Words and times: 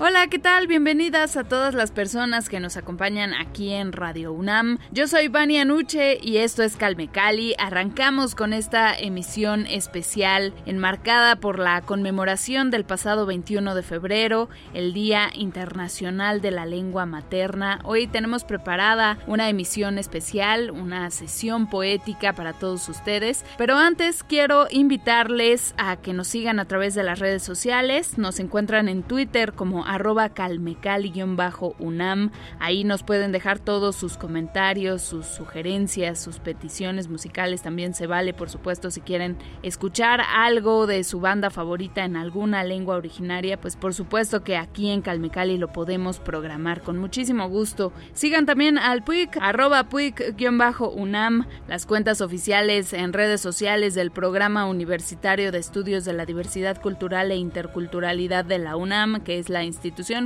Hola, 0.00 0.28
¿qué 0.28 0.38
tal? 0.38 0.68
Bienvenidas 0.68 1.36
a 1.36 1.42
todas 1.42 1.74
las 1.74 1.90
personas 1.90 2.48
que 2.48 2.60
nos 2.60 2.76
acompañan 2.76 3.34
aquí 3.34 3.72
en 3.72 3.90
Radio 3.90 4.32
UNAM. 4.32 4.78
Yo 4.92 5.08
soy 5.08 5.26
Vania 5.26 5.64
Nuche 5.64 6.20
y 6.22 6.36
esto 6.36 6.62
es 6.62 6.76
Calme 6.76 7.08
Cali. 7.08 7.56
Arrancamos 7.58 8.36
con 8.36 8.52
esta 8.52 8.96
emisión 8.96 9.66
especial 9.66 10.54
enmarcada 10.66 11.34
por 11.34 11.58
la 11.58 11.80
conmemoración 11.80 12.70
del 12.70 12.84
pasado 12.84 13.26
21 13.26 13.74
de 13.74 13.82
febrero, 13.82 14.48
el 14.72 14.92
Día 14.92 15.30
Internacional 15.34 16.40
de 16.42 16.52
la 16.52 16.64
Lengua 16.64 17.04
Materna. 17.04 17.80
Hoy 17.82 18.06
tenemos 18.06 18.44
preparada 18.44 19.18
una 19.26 19.48
emisión 19.48 19.98
especial, 19.98 20.70
una 20.70 21.10
sesión 21.10 21.68
poética 21.68 22.34
para 22.34 22.52
todos 22.52 22.88
ustedes. 22.88 23.44
Pero 23.56 23.74
antes 23.76 24.22
quiero 24.22 24.68
invitarles 24.70 25.74
a 25.76 25.96
que 25.96 26.12
nos 26.12 26.28
sigan 26.28 26.60
a 26.60 26.66
través 26.66 26.94
de 26.94 27.02
las 27.02 27.18
redes 27.18 27.42
sociales. 27.42 28.16
Nos 28.16 28.38
encuentran 28.38 28.88
en 28.88 29.02
Twitter 29.02 29.54
como 29.54 29.87
arroba 29.88 30.28
calmecali-unam. 30.28 32.30
Ahí 32.60 32.84
nos 32.84 33.02
pueden 33.02 33.32
dejar 33.32 33.58
todos 33.58 33.96
sus 33.96 34.18
comentarios, 34.18 35.02
sus 35.02 35.26
sugerencias, 35.26 36.20
sus 36.20 36.38
peticiones 36.38 37.08
musicales. 37.08 37.62
También 37.62 37.94
se 37.94 38.06
vale, 38.06 38.34
por 38.34 38.50
supuesto, 38.50 38.90
si 38.90 39.00
quieren 39.00 39.38
escuchar 39.62 40.20
algo 40.20 40.86
de 40.86 41.02
su 41.04 41.20
banda 41.20 41.48
favorita 41.48 42.04
en 42.04 42.16
alguna 42.16 42.64
lengua 42.64 42.96
originaria, 42.96 43.58
pues 43.58 43.76
por 43.76 43.94
supuesto 43.94 44.44
que 44.44 44.58
aquí 44.58 44.90
en 44.90 45.00
Calmecali 45.00 45.56
lo 45.56 45.72
podemos 45.72 46.18
programar 46.18 46.82
con 46.82 46.98
muchísimo 46.98 47.48
gusto. 47.48 47.92
Sigan 48.12 48.44
también 48.44 48.76
al 48.76 49.02
PUIC, 49.02 49.38
arroba 49.40 49.88
PUIC-UNAM, 49.88 51.46
las 51.66 51.86
cuentas 51.86 52.20
oficiales 52.20 52.92
en 52.92 53.14
redes 53.14 53.40
sociales 53.40 53.94
del 53.94 54.10
Programa 54.10 54.66
Universitario 54.66 55.50
de 55.50 55.58
Estudios 55.58 56.04
de 56.04 56.12
la 56.12 56.26
Diversidad 56.26 56.78
Cultural 56.80 57.30
e 57.30 57.36
Interculturalidad 57.36 58.44
de 58.44 58.58
la 58.58 58.76
UNAM, 58.76 59.22
que 59.22 59.38
es 59.38 59.48
la 59.48 59.64
institución 59.64 59.77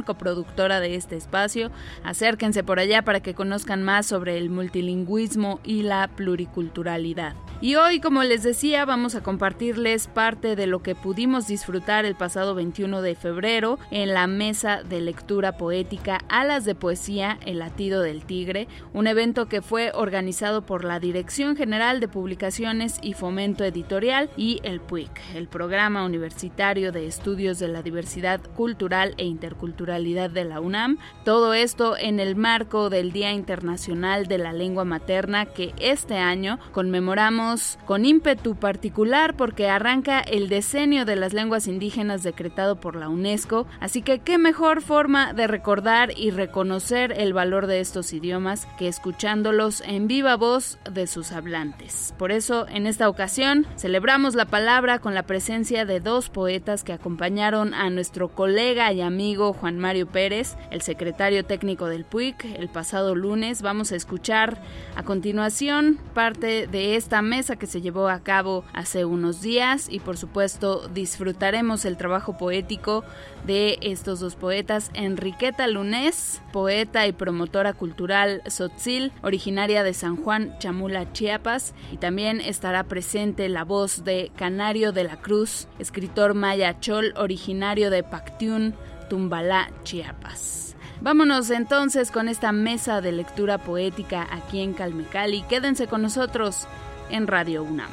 coproductora 0.02 0.80
de 0.80 0.94
este 0.94 1.16
espacio. 1.16 1.70
Acérquense 2.04 2.64
por 2.64 2.78
allá 2.78 3.02
para 3.02 3.20
que 3.20 3.34
conozcan 3.34 3.82
más 3.82 4.06
sobre 4.06 4.38
el 4.38 4.50
multilingüismo 4.50 5.60
y 5.64 5.82
la 5.82 6.08
pluriculturalidad. 6.08 7.34
Y 7.62 7.76
hoy, 7.76 8.00
como 8.00 8.24
les 8.24 8.42
decía, 8.42 8.84
vamos 8.84 9.14
a 9.14 9.22
compartirles 9.22 10.08
parte 10.08 10.56
de 10.56 10.66
lo 10.66 10.82
que 10.82 10.96
pudimos 10.96 11.46
disfrutar 11.46 12.04
el 12.04 12.16
pasado 12.16 12.56
21 12.56 13.02
de 13.02 13.14
febrero 13.14 13.78
en 13.92 14.12
la 14.12 14.26
mesa 14.26 14.82
de 14.82 15.00
lectura 15.00 15.56
poética 15.56 16.18
Alas 16.28 16.64
de 16.64 16.74
Poesía, 16.74 17.38
El 17.46 17.60
Latido 17.60 18.02
del 18.02 18.24
Tigre, 18.24 18.66
un 18.92 19.06
evento 19.06 19.46
que 19.46 19.62
fue 19.62 19.92
organizado 19.94 20.66
por 20.66 20.82
la 20.82 20.98
Dirección 20.98 21.54
General 21.54 22.00
de 22.00 22.08
Publicaciones 22.08 22.98
y 23.00 23.12
Fomento 23.12 23.62
Editorial 23.62 24.28
y 24.36 24.58
el 24.64 24.80
PUIC, 24.80 25.12
el 25.36 25.46
Programa 25.46 26.04
Universitario 26.04 26.90
de 26.90 27.06
Estudios 27.06 27.60
de 27.60 27.68
la 27.68 27.82
Diversidad 27.82 28.40
Cultural 28.56 29.14
e 29.18 29.24
Interculturalidad 29.24 30.30
de 30.30 30.44
la 30.46 30.58
UNAM. 30.58 30.98
Todo 31.24 31.54
esto 31.54 31.96
en 31.96 32.18
el 32.18 32.34
marco 32.34 32.90
del 32.90 33.12
Día 33.12 33.30
Internacional 33.30 34.26
de 34.26 34.38
la 34.38 34.52
Lengua 34.52 34.84
Materna 34.84 35.46
que 35.46 35.72
este 35.78 36.18
año 36.18 36.58
conmemoramos 36.72 37.51
con 37.84 38.04
ímpetu 38.04 38.54
particular 38.54 39.36
porque 39.36 39.68
arranca 39.68 40.20
el 40.20 40.48
decenio 40.48 41.04
de 41.04 41.16
las 41.16 41.32
lenguas 41.32 41.66
indígenas 41.66 42.22
decretado 42.22 42.76
por 42.80 42.96
la 42.96 43.08
UNESCO, 43.08 43.66
así 43.80 44.02
que 44.02 44.20
qué 44.20 44.38
mejor 44.38 44.80
forma 44.80 45.32
de 45.34 45.46
recordar 45.46 46.16
y 46.16 46.30
reconocer 46.30 47.12
el 47.16 47.32
valor 47.32 47.66
de 47.66 47.80
estos 47.80 48.12
idiomas 48.12 48.66
que 48.78 48.88
escuchándolos 48.88 49.82
en 49.82 50.08
viva 50.08 50.36
voz 50.36 50.78
de 50.90 51.06
sus 51.06 51.32
hablantes. 51.32 52.14
Por 52.18 52.32
eso, 52.32 52.66
en 52.68 52.86
esta 52.86 53.08
ocasión, 53.08 53.66
celebramos 53.76 54.34
la 54.34 54.46
palabra 54.46 54.98
con 54.98 55.14
la 55.14 55.24
presencia 55.24 55.84
de 55.84 56.00
dos 56.00 56.30
poetas 56.30 56.84
que 56.84 56.92
acompañaron 56.92 57.74
a 57.74 57.90
nuestro 57.90 58.28
colega 58.28 58.92
y 58.92 59.00
amigo 59.00 59.52
Juan 59.52 59.78
Mario 59.78 60.06
Pérez, 60.06 60.56
el 60.70 60.82
secretario 60.82 61.44
técnico 61.44 61.86
del 61.86 62.04
PUIC, 62.04 62.44
el 62.56 62.68
pasado 62.68 63.14
lunes. 63.14 63.62
Vamos 63.62 63.92
a 63.92 63.96
escuchar 63.96 64.58
a 64.96 65.02
continuación 65.02 65.98
parte 66.14 66.66
de 66.66 66.96
esta 66.96 67.22
mesa 67.22 67.41
que 67.42 67.66
se 67.66 67.80
llevó 67.80 68.08
a 68.08 68.20
cabo 68.20 68.64
hace 68.72 69.04
unos 69.04 69.42
días 69.42 69.88
y 69.90 69.98
por 69.98 70.16
supuesto 70.16 70.88
disfrutaremos 70.88 71.84
el 71.84 71.96
trabajo 71.96 72.36
poético 72.36 73.04
de 73.46 73.78
estos 73.82 74.20
dos 74.20 74.36
poetas, 74.36 74.90
Enriqueta 74.94 75.66
Lunés, 75.66 76.40
poeta 76.52 77.06
y 77.08 77.12
promotora 77.12 77.72
cultural 77.72 78.42
sotzil, 78.46 79.12
originaria 79.22 79.82
de 79.82 79.92
San 79.92 80.16
Juan, 80.16 80.56
Chamula, 80.60 81.12
Chiapas, 81.12 81.74
y 81.90 81.96
también 81.96 82.40
estará 82.40 82.84
presente 82.84 83.48
la 83.48 83.64
voz 83.64 84.04
de 84.04 84.30
Canario 84.36 84.92
de 84.92 85.04
la 85.04 85.16
Cruz, 85.16 85.66
escritor 85.80 86.34
maya 86.34 86.78
chol, 86.78 87.12
originario 87.16 87.90
de 87.90 88.04
Pactiún, 88.04 88.74
Tumbalá, 89.10 89.70
Chiapas. 89.82 90.76
Vámonos 91.02 91.50
entonces 91.50 92.12
con 92.12 92.28
esta 92.28 92.52
mesa 92.52 93.00
de 93.00 93.10
lectura 93.10 93.58
poética 93.58 94.24
aquí 94.30 94.60
en 94.60 94.72
Calmecali. 94.72 95.42
Quédense 95.42 95.88
con 95.88 96.00
nosotros 96.00 96.68
en 97.10 97.26
Radio 97.26 97.62
UNAM. 97.62 97.90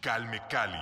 Calmecali. 0.00 0.78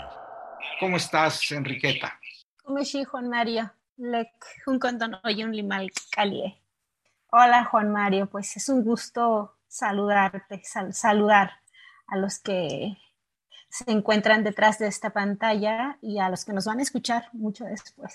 ¿Cómo 0.79 0.97
estás, 0.97 1.51
Enriqueta? 1.53 2.19
¿Cómo 2.63 2.79
estás, 2.79 3.05
Juan 3.05 3.29
Mario? 3.29 3.73
Lec, 3.97 4.31
un 4.67 4.79
hoy 5.25 5.45
un 5.45 5.55
limal 5.55 5.91
calie. 6.11 6.63
Hola, 7.31 7.65
Juan 7.65 7.93
Mario. 7.93 8.29
Pues 8.31 8.57
es 8.57 8.69
un 8.69 8.83
gusto 8.83 9.59
saludarte, 9.69 10.63
saludar 10.93 11.53
a 12.07 12.17
los 12.17 12.39
que 12.39 12.97
se 13.69 13.91
encuentran 13.91 14.43
detrás 14.43 14.79
de 14.79 14.89
esta 14.89 15.11
pantalla 15.11 15.99
y 16.03 16.19
a 16.19 16.29
los 16.29 16.45
que 16.45 16.53
nos 16.53 16.65
van 16.65 16.79
a 16.81 16.83
escuchar 16.83 17.29
mucho 17.33 17.65
después. 17.65 18.15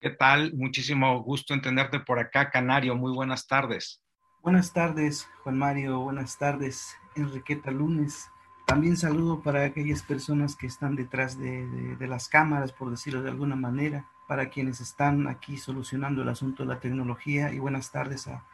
¿Qué 0.00 0.10
tal? 0.10 0.54
Muchísimo 0.54 1.22
gusto 1.22 1.54
entenderte 1.54 2.00
por 2.00 2.18
acá, 2.18 2.50
Canario. 2.50 2.94
Muy 2.94 3.12
buenas 3.12 3.46
tardes. 3.46 4.02
Buenas 4.42 4.72
tardes, 4.72 5.26
Juan 5.42 5.58
Mario. 5.58 6.00
Buenas 6.00 6.38
tardes, 6.38 6.94
Enriqueta 7.20 7.70
Lunes. 7.70 8.30
También 8.64 8.96
saludo 8.96 9.40
para 9.40 9.64
aquellas 9.64 10.02
personas 10.02 10.54
que 10.56 10.66
están 10.66 10.94
detrás 10.94 11.38
de, 11.38 11.96
las 12.00 12.28
cámaras, 12.28 12.72
por 12.72 12.90
decirlo 12.90 13.22
de 13.22 13.30
alguna 13.30 13.56
manera, 13.56 14.06
para 14.26 14.50
quienes 14.50 14.80
están 14.80 15.26
aquí 15.26 15.56
solucionando 15.56 16.22
el 16.22 16.28
asunto 16.28 16.62
de 16.62 16.68
la 16.68 16.80
tecnología 16.80 17.52
y 17.52 17.58
buenas 17.58 17.90
tardes 17.90 18.28
a, 18.28 18.44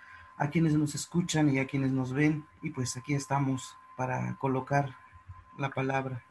quienes 0.50 0.75
nos 0.75 0.94
escuchan 0.94 1.52
y 1.52 1.58
a 1.58 1.66
quienes 1.66 1.91
nos 1.91 2.12
ven. 2.12 2.44
Y 2.62 2.70
pues 2.70 2.97
aquí 2.97 3.14
estamos 3.14 3.76
para 3.97 4.36
colocar 4.36 4.94
la 5.58 5.70
palabra. 5.70 6.22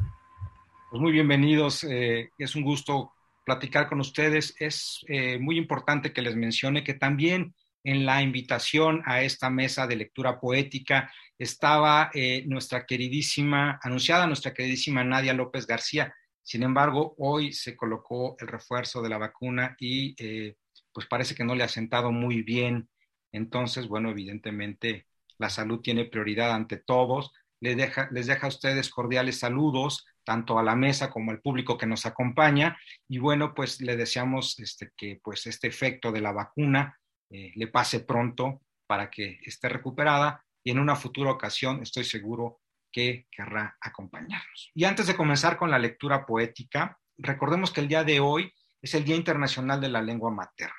Pues 0.90 1.02
muy 1.02 1.12
bienvenidos. 1.12 1.84
Eh, 1.84 2.32
es 2.38 2.56
un 2.56 2.64
gusto 2.64 3.12
platicar 3.44 3.90
con 3.90 4.00
ustedes. 4.00 4.56
Es 4.60 5.04
eh, 5.08 5.40
muy 5.40 5.58
importante 5.58 6.14
que 6.14 6.22
les 6.22 6.36
mencione 6.36 6.84
que 6.84 6.94
también 6.94 7.54
en 7.84 8.06
la 8.06 8.22
invitación 8.22 9.02
a 9.06 9.22
esta 9.22 9.50
mesa 9.50 9.88
de 9.88 9.98
lectura 9.98 10.40
poética 10.40 11.12
estaba 11.38 12.10
eh, 12.14 12.44
nuestra 12.48 12.86
queridísima, 12.86 13.80
anunciada 13.82 14.28
nuestra 14.28 14.54
queridísima 14.54 15.04
Nadia 15.04 15.34
López 15.34 15.68
García. 15.68 16.14
Sin 16.42 16.64
embargo, 16.64 17.16
hoy 17.18 17.54
se 17.54 17.76
colocó 17.76 18.36
el 18.40 18.48
refuerzo 18.48 19.02
de 19.02 19.10
la 19.10 19.18
vacuna 19.18 19.76
y 19.80 20.16
eh, 20.18 20.56
pues 20.94 21.08
parece 21.08 21.36
que 21.36 21.44
no 21.44 21.56
le 21.56 21.64
ha 21.64 21.70
sentado 21.70 22.12
muy 22.12 22.42
bien. 22.42 22.90
Entonces, 23.32 23.88
bueno, 23.88 24.12
evidentemente 24.12 25.08
la 25.38 25.50
salud 25.50 25.82
tiene 25.82 26.06
prioridad 26.06 26.54
ante 26.54 26.78
todos. 26.78 27.32
Les 27.60 27.76
deja, 27.76 28.10
les 28.12 28.28
deja 28.28 28.46
a 28.48 28.50
ustedes 28.50 28.90
cordiales 28.90 29.40
saludos 29.40 30.06
tanto 30.24 30.58
a 30.58 30.64
la 30.64 30.76
mesa 30.76 31.10
como 31.10 31.32
al 31.32 31.42
público 31.42 31.78
que 31.78 31.86
nos 31.86 32.06
acompaña. 32.06 32.78
Y 33.10 33.18
bueno, 33.18 33.54
pues 33.54 33.82
le 33.82 33.98
deseamos 33.98 34.60
este, 34.60 34.92
que 34.96 35.20
pues 35.24 35.48
este 35.48 35.68
efecto 35.68 36.12
de 36.12 36.22
la 36.22 36.32
vacuna 36.32 36.98
eh, 37.34 37.52
le 37.56 37.68
pase 37.68 38.02
pronto 38.02 38.62
para 38.86 39.10
que 39.10 39.40
esté 39.44 39.68
recuperada 39.68 40.46
y 40.64 40.72
en 40.72 40.80
una 40.80 40.96
futura 40.96 41.32
ocasión 41.32 41.82
estoy 41.82 42.04
seguro 42.04 42.62
que 42.92 43.26
querrá 43.32 43.76
acompañarnos. 43.82 44.72
Y 44.76 44.84
antes 44.84 45.08
de 45.08 45.16
comenzar 45.16 45.58
con 45.58 45.72
la 45.72 45.80
lectura 45.80 46.26
poética, 46.26 46.98
recordemos 47.18 47.72
que 47.72 47.82
el 47.82 47.88
día 47.88 48.04
de 48.04 48.20
hoy 48.20 48.54
es 48.82 48.94
el 48.94 49.04
Día 49.04 49.16
Internacional 49.16 49.82
de 49.82 49.90
la 49.90 50.02
Lengua 50.02 50.30
Materna, 50.30 50.76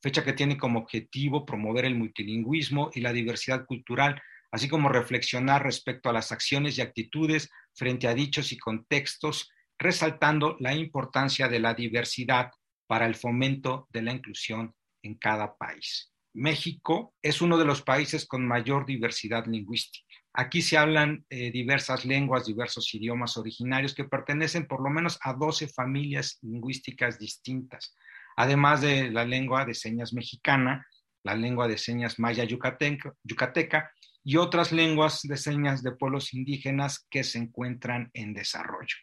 fecha 0.00 0.24
que 0.24 0.34
tiene 0.34 0.56
como 0.56 0.78
objetivo 0.78 1.44
promover 1.44 1.84
el 1.84 1.96
multilingüismo 1.96 2.90
y 2.94 3.00
la 3.00 3.12
diversidad 3.12 3.66
cultural 3.66 4.22
así 4.50 4.68
como 4.68 4.88
reflexionar 4.88 5.62
respecto 5.62 6.08
a 6.08 6.12
las 6.12 6.32
acciones 6.32 6.78
y 6.78 6.80
actitudes 6.80 7.50
frente 7.74 8.08
a 8.08 8.14
dichos 8.14 8.52
y 8.52 8.58
contextos, 8.58 9.50
resaltando 9.78 10.56
la 10.60 10.74
importancia 10.74 11.48
de 11.48 11.60
la 11.60 11.74
diversidad 11.74 12.50
para 12.86 13.06
el 13.06 13.14
fomento 13.14 13.86
de 13.90 14.02
la 14.02 14.12
inclusión 14.12 14.74
en 15.02 15.14
cada 15.16 15.56
país. 15.56 16.12
México 16.34 17.14
es 17.22 17.40
uno 17.40 17.58
de 17.58 17.64
los 17.64 17.82
países 17.82 18.26
con 18.26 18.46
mayor 18.46 18.86
diversidad 18.86 19.46
lingüística. 19.46 20.06
Aquí 20.34 20.62
se 20.62 20.78
hablan 20.78 21.24
eh, 21.30 21.50
diversas 21.50 22.04
lenguas, 22.04 22.46
diversos 22.46 22.94
idiomas 22.94 23.36
originarios 23.36 23.94
que 23.94 24.04
pertenecen 24.04 24.66
por 24.66 24.82
lo 24.82 24.90
menos 24.90 25.18
a 25.22 25.32
12 25.32 25.68
familias 25.68 26.38
lingüísticas 26.42 27.18
distintas, 27.18 27.96
además 28.36 28.80
de 28.80 29.10
la 29.10 29.24
lengua 29.24 29.64
de 29.64 29.74
señas 29.74 30.12
mexicana, 30.12 30.86
la 31.24 31.34
lengua 31.34 31.66
de 31.66 31.76
señas 31.76 32.18
maya 32.18 32.44
yucateca, 32.44 33.12
yucateca 33.24 33.90
y 34.22 34.36
otras 34.36 34.70
lenguas 34.70 35.22
de 35.22 35.36
señas 35.36 35.82
de 35.82 35.92
pueblos 35.92 36.32
indígenas 36.34 37.06
que 37.10 37.24
se 37.24 37.38
encuentran 37.38 38.10
en 38.14 38.32
desarrollo. 38.32 38.96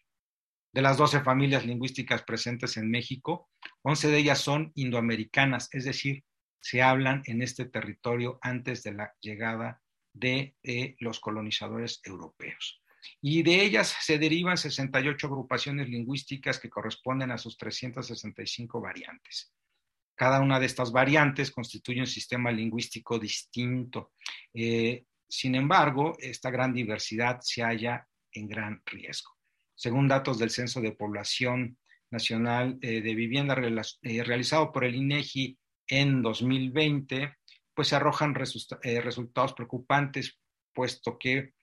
De 0.76 0.82
las 0.82 0.98
12 0.98 1.22
familias 1.22 1.66
lingüísticas 1.66 2.24
presentes 2.24 2.76
en 2.76 2.92
México, 2.92 3.50
11 3.84 4.10
de 4.10 4.18
ellas 4.18 4.40
son 4.40 4.74
indoamericanas, 4.76 5.70
es 5.72 5.86
decir, 5.86 6.26
se 6.60 6.82
hablan 6.82 7.22
en 7.28 7.42
este 7.42 7.64
territorio 7.64 8.40
antes 8.42 8.84
de 8.84 8.92
la 8.92 9.14
llegada 9.22 9.82
de 10.12 10.58
eh, 10.64 10.98
los 11.00 11.22
colonizadores 11.22 12.02
europeos. 12.04 12.84
Y 13.22 13.42
de 13.42 13.64
ellas 13.64 13.96
se 14.02 14.20
derivan 14.20 14.58
68 14.58 15.28
agrupaciones 15.28 15.88
lingüísticas 15.88 16.60
que 16.60 16.70
corresponden 16.70 17.32
a 17.32 17.38
sus 17.38 17.58
365 17.58 18.82
variantes. 18.82 19.54
Cada 20.14 20.42
una 20.42 20.60
de 20.60 20.66
estas 20.66 20.92
variantes 20.92 21.52
constituye 21.52 22.02
un 22.02 22.08
sistema 22.08 22.52
lingüístico 22.52 23.18
distinto. 23.18 24.12
Eh, 24.54 25.06
sin 25.26 25.56
embargo, 25.56 26.18
esta 26.20 26.50
gran 26.50 26.74
diversidad 26.74 27.40
se 27.40 27.64
halla 27.64 28.06
en 28.34 28.50
gran 28.50 28.82
riesgo. 28.86 29.35
Según 29.76 30.08
datos 30.08 30.40
del 30.40 30.50
Censo 30.50 30.82
de 30.82 30.94
Población 30.94 31.78
Nacional 32.10 32.78
eh, 32.82 33.02
de 33.02 33.16
Vivienda 33.16 33.56
realizado 33.56 34.72
por 34.72 34.86
el 34.86 34.96
INEGI 34.96 35.58
en 35.88 36.22
2020, 36.22 37.36
pues 37.74 37.90
se 37.90 37.96
arrojan 37.96 38.36
eh, 38.84 39.02
resultados 39.02 39.54
preocupantes, 39.54 40.40
puesto 40.74 41.18
que 41.20 41.54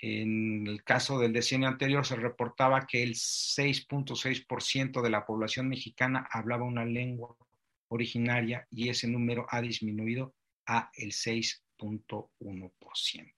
en 0.00 0.66
el 0.66 0.84
caso 0.84 1.18
del 1.18 1.32
decenio 1.32 1.68
anterior 1.68 2.06
se 2.06 2.16
reportaba 2.16 2.86
que 2.86 3.02
el 3.02 3.14
6.6% 3.14 5.02
de 5.02 5.10
la 5.10 5.26
población 5.26 5.68
mexicana 5.68 6.28
hablaba 6.30 6.64
una 6.64 6.84
lengua 6.84 7.36
originaria 7.88 8.66
y 8.70 8.90
ese 8.90 9.08
número 9.08 9.46
ha 9.50 9.60
disminuido 9.60 10.36
a 10.66 10.88
el 10.94 11.10
6.1%. 11.10 13.32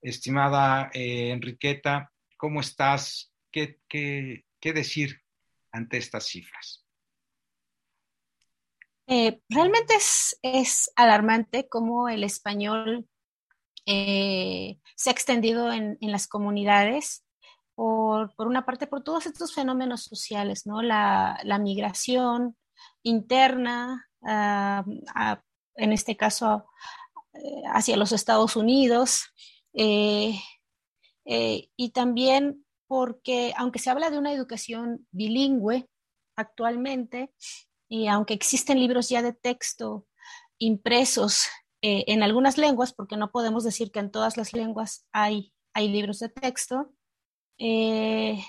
Estimada 0.00 0.90
eh, 0.92 1.30
Enriqueta, 1.30 2.12
¿cómo 2.36 2.60
estás? 2.60 3.31
¿Qué, 3.52 4.42
decir 4.62 5.20
ante 5.70 5.98
estas 5.98 6.26
cifras? 6.26 6.86
Eh, 9.06 9.42
realmente 9.48 9.94
es, 10.42 10.90
alarmante 10.96 11.68
cómo 11.68 12.08
el 12.08 12.24
español 12.24 13.06
eh, 13.84 14.78
se 14.96 15.10
ha 15.10 15.12
extendido 15.12 15.70
en, 15.72 15.98
las 16.00 16.26
comunidades, 16.26 17.24
por, 17.74 18.32
una 18.38 18.64
parte 18.64 18.86
por 18.86 19.02
todos 19.02 19.26
estos 19.26 19.54
fenómenos 19.54 20.04
sociales, 20.04 20.66
¿no? 20.66 20.80
La, 20.82 21.38
migración 21.60 22.56
interna, 23.02 24.08
ah, 24.22 24.84
en 25.74 25.92
este 25.92 26.16
caso 26.16 26.66
eh, 27.34 27.62
hacia 27.72 27.96
los 27.96 28.12
Estados 28.12 28.56
Unidos, 28.56 29.24
y 29.74 30.40
también 31.92 32.64
porque 32.92 33.54
aunque 33.56 33.78
se 33.78 33.88
habla 33.88 34.10
de 34.10 34.18
una 34.18 34.34
educación 34.34 35.08
bilingüe 35.12 35.88
actualmente, 36.36 37.32
y 37.88 38.06
aunque 38.06 38.34
existen 38.34 38.78
libros 38.78 39.08
ya 39.08 39.22
de 39.22 39.32
texto 39.32 40.06
impresos 40.58 41.46
eh, 41.80 42.04
en 42.08 42.22
algunas 42.22 42.58
lenguas, 42.58 42.92
porque 42.92 43.16
no 43.16 43.32
podemos 43.32 43.64
decir 43.64 43.92
que 43.92 44.00
en 44.00 44.10
todas 44.10 44.36
las 44.36 44.52
lenguas 44.52 45.06
hay, 45.10 45.54
hay 45.72 45.88
libros 45.88 46.18
de 46.18 46.28
texto, 46.28 46.92
eh, 47.56 48.44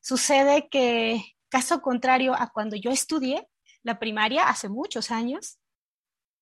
sucede 0.00 0.68
que, 0.68 1.36
caso 1.48 1.80
contrario 1.80 2.34
a 2.34 2.50
cuando 2.52 2.74
yo 2.74 2.90
estudié 2.90 3.48
la 3.84 4.00
primaria 4.00 4.48
hace 4.48 4.68
muchos 4.68 5.12
años, 5.12 5.60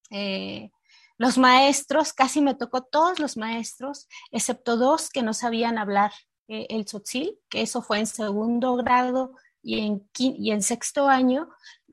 eh, 0.08 0.70
los 1.18 1.36
maestros, 1.36 2.14
casi 2.14 2.40
me 2.40 2.54
tocó 2.54 2.82
todos 2.82 3.18
los 3.18 3.36
maestros, 3.36 4.08
excepto 4.30 4.78
dos 4.78 5.10
que 5.10 5.22
no 5.22 5.34
sabían 5.34 5.76
hablar 5.76 6.12
el 6.48 6.84
tzotzil, 6.84 7.38
que 7.48 7.62
eso 7.62 7.82
fue 7.82 7.98
en 7.98 8.06
segundo 8.06 8.76
grado 8.76 9.32
y 9.62 9.80
en, 9.80 10.08
y 10.18 10.52
en 10.52 10.62
sexto 10.62 11.08
año, 11.08 11.48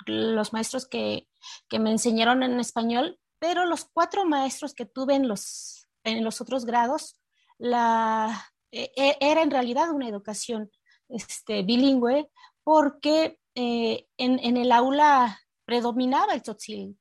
los 0.06 0.54
maestros 0.54 0.88
que, 0.88 1.28
me 1.72 1.92
enseñaron 1.92 2.44
en 2.44 2.60
español, 2.60 3.20
pero 3.40 3.66
los 3.66 3.86
cuatro 3.86 4.26
maestros 4.26 4.74
que 4.74 4.86
tuve 4.86 5.16
en 5.16 5.28
los, 5.28 5.88
en 6.04 6.24
los 6.24 6.40
otros 6.40 6.66
grados, 6.66 7.20
la, 7.58 8.54
e, 8.72 8.92
e, 8.96 9.18
era 9.20 9.42
en 9.42 9.52
realidad 9.52 9.92
una 9.92 10.08
educación 10.08 10.72
este, 11.10 11.64
bilingüe 11.64 12.30
porque 12.64 13.40
eh, 13.56 14.08
en, 14.18 14.58
el 14.58 14.72
aula 14.72 15.40
predominaba 15.66 16.34
el 16.34 16.42
tzotzil 16.42 16.98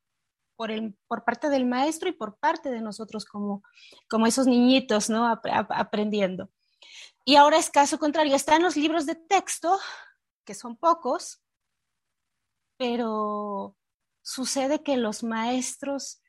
por, 0.57 0.71
el, 0.71 0.97
por 1.07 1.25
parte 1.25 1.49
del 1.49 1.67
maestro 1.67 2.09
y 2.09 2.13
por 2.13 2.39
parte 2.39 2.71
de 2.71 2.81
nosotros 2.81 3.25
como, 3.25 3.63
como 4.09 4.27
esos 4.27 4.47
niñitos, 4.47 5.11
¿no? 5.11 5.27
aprendiendo. 5.27 6.51
Y 7.25 7.37
ahora 7.37 7.59
es 7.59 7.71
caso 7.71 7.99
contrario, 7.99 8.35
están 8.35 8.63
los 8.63 8.77
libros 8.77 9.07
de 9.07 9.15
texto, 9.15 9.79
que 10.45 10.55
son 10.55 10.77
pocos, 10.77 11.41
pero 12.77 13.77
sucede 14.23 14.83
que 14.83 14.97
los 14.97 15.23
maestros 15.23 16.21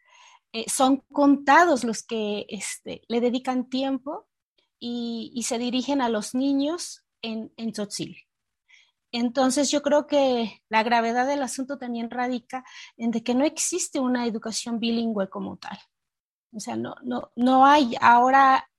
eh, 0.52 0.70
son 0.70 0.98
contados 1.12 1.84
los 1.84 2.04
que 2.04 2.46
este, 2.48 3.02
le 3.08 3.22
dedican 3.22 3.70
tiempo 3.70 4.28
y, 4.80 5.44
se 5.48 5.58
dirigen 5.58 6.02
a 6.02 6.10
los 6.10 6.36
niños 6.36 7.06
en, 7.22 7.52
en 7.58 7.72
Tzotzil. 7.72 8.18
Entonces 9.12 9.72
yo 9.72 9.82
creo 9.82 10.08
que 10.08 10.62
la 10.70 10.84
gravedad 10.84 11.26
del 11.26 11.42
asunto 11.42 11.78
también 11.78 12.12
radica 12.12 12.64
en 12.98 13.12
de 13.12 13.24
que 13.24 13.34
no 13.34 13.46
existe 13.46 14.00
una 14.00 14.28
educación 14.28 14.80
bilingüe 14.80 15.30
como 15.30 15.58
tal. 15.58 15.80
O 16.52 16.60
sea, 16.60 16.76
no, 16.76 16.96
no, 17.04 17.32
no 17.36 17.66
hay. 17.66 17.96
Ahora 18.02 18.70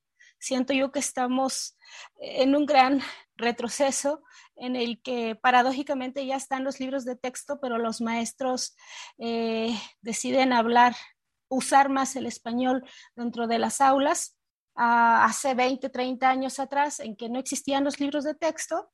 siento 0.44 0.72
yo 0.72 0.92
que 0.92 0.98
estamos 0.98 1.76
en 2.18 2.54
un 2.54 2.66
gran 2.66 3.00
retroceso 3.36 4.22
en 4.56 4.76
el 4.76 5.00
que 5.02 5.34
paradójicamente 5.34 6.24
ya 6.26 6.36
están 6.36 6.64
los 6.64 6.80
libros 6.80 7.04
de 7.04 7.16
texto, 7.16 7.58
pero 7.60 7.78
los 7.78 8.00
maestros 8.00 8.76
eh, 9.18 9.74
deciden 10.02 10.52
hablar, 10.52 10.94
usar 11.48 11.88
más 11.88 12.14
el 12.16 12.26
español 12.26 12.84
dentro 13.16 13.46
de 13.46 13.58
las 13.58 13.80
aulas. 13.80 14.36
Ah, 14.76 15.24
hace 15.24 15.54
20, 15.54 15.88
30 15.88 16.28
años 16.28 16.58
atrás, 16.58 17.00
en 17.00 17.16
que 17.16 17.28
no 17.28 17.38
existían 17.38 17.84
los 17.84 18.00
libros 18.00 18.24
de 18.24 18.34
texto, 18.34 18.90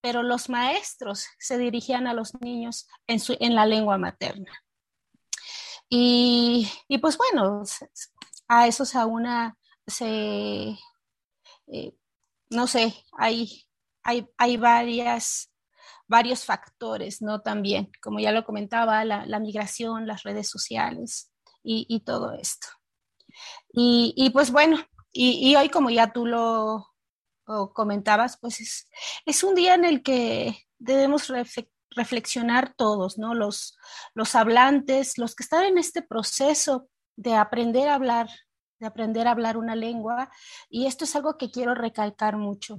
pero 0.00 0.22
los 0.22 0.48
maestros 0.48 1.26
se 1.38 1.58
dirigían 1.58 2.06
a 2.06 2.14
los 2.14 2.34
niños 2.40 2.86
en, 3.06 3.20
su, 3.20 3.36
en 3.40 3.54
la 3.54 3.66
lengua 3.66 3.98
materna. 3.98 4.52
Y, 5.88 6.70
y, 6.88 6.98
pues 6.98 7.16
bueno, 7.16 7.62
a 8.48 8.66
eso 8.66 8.84
se 8.84 8.98
aúna, 8.98 9.56
se, 9.86 10.78
eh, 11.66 11.96
no 12.50 12.66
sé, 12.66 12.94
hay 13.18 13.64
hay, 14.04 14.56
varias, 14.56 15.50
varios 16.06 16.44
factores, 16.44 17.22
¿no? 17.22 17.40
También, 17.40 17.90
como 18.02 18.20
ya 18.20 18.32
lo 18.32 18.44
comentaba, 18.44 19.04
la, 19.04 19.40
migración, 19.40 20.06
las 20.06 20.22
redes 20.22 20.48
sociales 20.48 21.32
y, 21.62 22.00
todo 22.00 22.32
esto. 22.32 22.68
Y, 23.72 24.30
pues 24.32 24.52
bueno, 24.52 24.78
y, 25.10 25.56
hoy 25.56 25.70
como 25.70 25.90
ya 25.90 26.12
tú 26.12 26.26
lo 26.26 26.92
comentabas, 27.72 28.38
pues 28.38 28.86
es, 29.26 29.44
un 29.44 29.54
día 29.54 29.74
en 29.74 29.84
el 29.84 30.02
que 30.02 30.56
debemos 30.78 31.32
reflexionar 31.90 32.74
todos, 32.76 33.18
¿no? 33.18 33.34
Los, 33.34 33.76
los 34.14 34.34
hablantes, 34.34 35.16
los 35.16 35.34
que 35.34 35.44
están 35.44 35.64
en 35.64 35.78
este 35.78 36.02
proceso 36.02 36.88
de 37.16 37.34
aprender 37.34 37.88
a 37.88 37.94
hablar, 37.94 38.28
de 38.84 38.88
aprender 38.88 39.26
a 39.26 39.32
hablar 39.32 39.56
una 39.56 39.74
lengua. 39.74 40.30
Y 40.68 40.86
esto 40.86 41.04
es 41.04 41.16
algo 41.16 41.36
que 41.38 41.50
quiero 41.50 41.74
recalcar 41.74 42.36
mucho. 42.36 42.78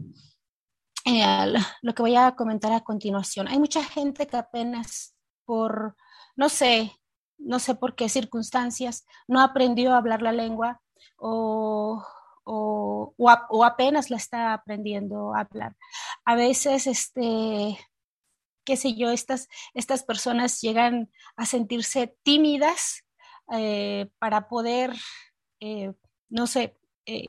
Eh, 1.06 1.54
lo 1.82 1.94
que 1.94 2.02
voy 2.02 2.16
a 2.16 2.36
comentar 2.36 2.72
a 2.74 2.84
continuación. 2.84 3.48
Hay 3.48 3.60
mucha 3.60 3.84
gente 3.84 4.28
que 4.28 4.38
apenas 4.38 5.16
por, 5.46 5.96
no 6.36 6.50
sé, 6.50 6.92
no 7.38 7.60
sé 7.60 7.76
por 7.76 7.96
qué 7.96 8.10
circunstancias, 8.10 9.06
no 9.28 9.42
aprendió 9.42 9.94
a 9.94 9.98
hablar 9.98 10.22
la 10.22 10.32
lengua 10.32 10.82
o, 11.18 12.04
o, 12.44 13.64
apenas 13.64 14.10
la 14.10 14.18
está 14.18 14.54
aprendiendo 14.54 15.36
a 15.36 15.42
hablar. 15.42 15.76
A 16.26 16.36
veces, 16.36 16.88
este, 16.88 17.78
qué 18.64 18.78
sé 18.78 18.96
yo, 18.96 19.12
estas, 19.12 19.48
estas 19.74 20.04
personas 20.04 20.62
llegan 20.62 21.12
a 21.36 21.46
sentirse 21.46 22.16
tímidas 22.24 23.04
eh, 23.52 24.10
para 24.20 24.48
poder, 24.48 24.94
eh, 25.66 25.94
no 26.30 26.46
sé, 26.46 26.78
eh, 27.08 27.26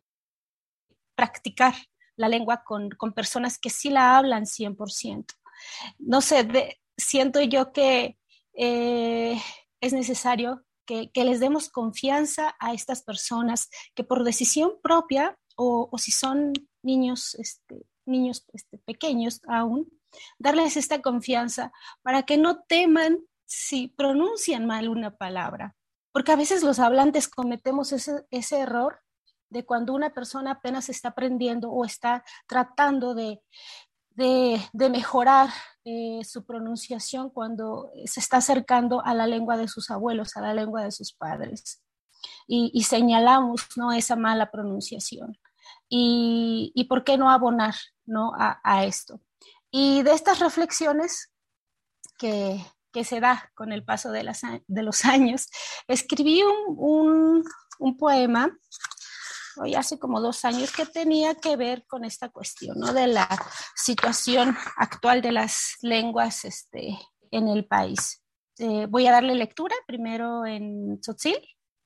practicar 1.14 1.74
la 2.16 2.28
lengua 2.28 2.64
con, 2.64 2.90
personas 3.14 3.58
que 3.58 3.70
sí 3.70 3.88
la 3.88 4.18
hablan 4.18 4.44
100%. 4.44 5.24
No 5.98 6.20
sé, 6.20 6.78
siento 6.98 7.40
yo 7.40 7.72
que 7.72 8.18
eh, 8.52 9.40
es 9.80 9.92
necesario 9.94 10.66
que, 10.84 11.10
les 11.14 11.40
demos 11.40 11.70
confianza 11.70 12.54
a 12.60 12.74
estas 12.74 13.02
personas 13.02 13.70
que 13.94 14.04
por 14.04 14.22
decisión 14.22 14.72
propia 14.82 15.38
o, 15.56 15.90
si 15.96 16.10
son 16.10 16.52
niños, 16.82 17.34
este, 17.36 17.86
niños 18.04 18.44
este, 18.52 18.76
pequeños 18.76 19.40
aún, 19.48 19.88
darles 20.38 20.76
esta 20.76 21.00
confianza 21.00 21.72
para 22.02 22.24
que 22.24 22.36
no 22.36 22.62
teman 22.64 23.18
si 23.46 23.88
pronuncian 23.88 24.66
mal 24.66 24.90
una 24.90 25.16
palabra. 25.16 25.75
Porque 26.16 26.32
a 26.32 26.36
veces 26.36 26.62
los 26.62 26.78
hablantes 26.78 27.28
cometemos 27.28 27.92
ese, 27.92 28.24
ese 28.30 28.60
error 28.60 29.00
de 29.50 29.66
cuando 29.66 29.92
una 29.92 30.14
persona 30.14 30.52
apenas 30.52 30.88
está 30.88 31.08
aprendiendo 31.08 31.70
o 31.70 31.84
está 31.84 32.24
tratando 32.48 33.14
de, 33.14 33.42
de, 34.14 34.88
mejorar 34.88 35.50
eh, 35.84 36.22
su 36.24 36.46
pronunciación 36.46 37.28
cuando 37.28 37.90
se 38.06 38.20
está 38.20 38.38
acercando 38.38 39.04
a 39.04 39.12
la 39.12 39.26
lengua 39.26 39.58
de 39.58 39.68
sus 39.68 39.90
abuelos, 39.90 40.38
a 40.38 40.40
la 40.40 40.54
lengua 40.54 40.84
de 40.84 40.90
sus 40.90 41.12
padres. 41.12 41.82
Y, 42.46 42.82
señalamos 42.84 43.66
¿no? 43.76 43.92
esa 43.92 44.16
mala 44.16 44.50
pronunciación. 44.50 45.36
Y, 45.86 46.72
y, 46.74 46.84
por 46.84 47.04
qué 47.04 47.18
no 47.18 47.30
abonar 47.30 47.74
¿no? 48.06 48.32
A, 48.34 48.86
esto. 48.86 49.20
Y 49.70 50.02
de 50.02 50.12
estas 50.12 50.38
reflexiones 50.38 51.30
que, 52.16 52.64
que 52.96 53.04
se 53.04 53.20
da 53.20 53.52
con 53.54 53.72
el 53.74 53.84
paso 53.84 54.10
de, 54.10 54.22
las, 54.22 54.40
de 54.66 54.82
los 54.82 55.04
años, 55.04 55.48
escribí 55.86 56.42
un, 56.42 56.76
un, 56.78 57.44
un 57.78 57.96
poema 57.98 58.50
hoy 59.58 59.74
hace 59.74 59.98
como 59.98 60.18
dos 60.22 60.46
años, 60.46 60.72
que 60.72 60.86
tenía 60.86 61.34
que 61.34 61.56
ver 61.56 61.84
con 61.86 62.06
esta 62.06 62.30
cuestión, 62.30 62.78
¿no? 62.78 62.94
De 62.94 63.06
la 63.06 63.28
situación 63.74 64.56
actual 64.78 65.20
de 65.20 65.32
las 65.32 65.76
lenguas 65.82 66.46
este, 66.46 66.98
en 67.30 67.48
el 67.48 67.66
país. 67.66 68.22
Eh, 68.58 68.86
voy 68.88 69.06
a 69.06 69.12
darle 69.12 69.34
lectura, 69.34 69.74
primero 69.86 70.46
en 70.46 70.98
tzotzil 70.98 71.36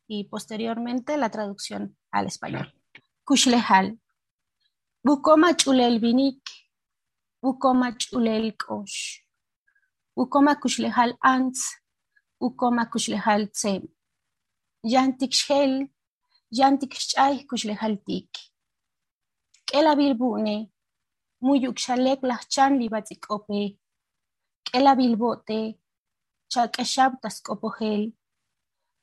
y 0.07 0.29
posteriormente 0.29 1.17
la 1.17 1.31
traducción 1.31 1.97
al 2.13 2.29
español. 2.29 2.73
Kushlehal. 3.25 3.99
Bukoma 5.03 5.57
chulel 5.57 5.99
vinik. 5.99 6.41
Bukoma 7.43 7.97
chulel 7.97 8.57
kosh. 8.57 9.30
ukoma 10.17 10.55
kuxlehal 10.63 11.13
antz, 11.23 11.61
ukoma 12.41 12.85
kuxlehal 12.93 13.43
tsem. 13.53 13.83
Yantik 14.93 15.33
xel, 15.33 15.73
yantik 16.59 16.95
xay 17.11 17.35
kuxlehaltik. 17.49 18.31
Kela 19.69 19.93
bilbune, 19.99 20.57
muyuk 21.45 21.77
xalek 21.85 22.21
lahchan 22.31 22.73
libatzikope. 22.81 23.63
Kela 24.67 24.93
bilbote, 24.99 25.61
chakashab 26.53 27.13
taskopogel. 27.23 28.03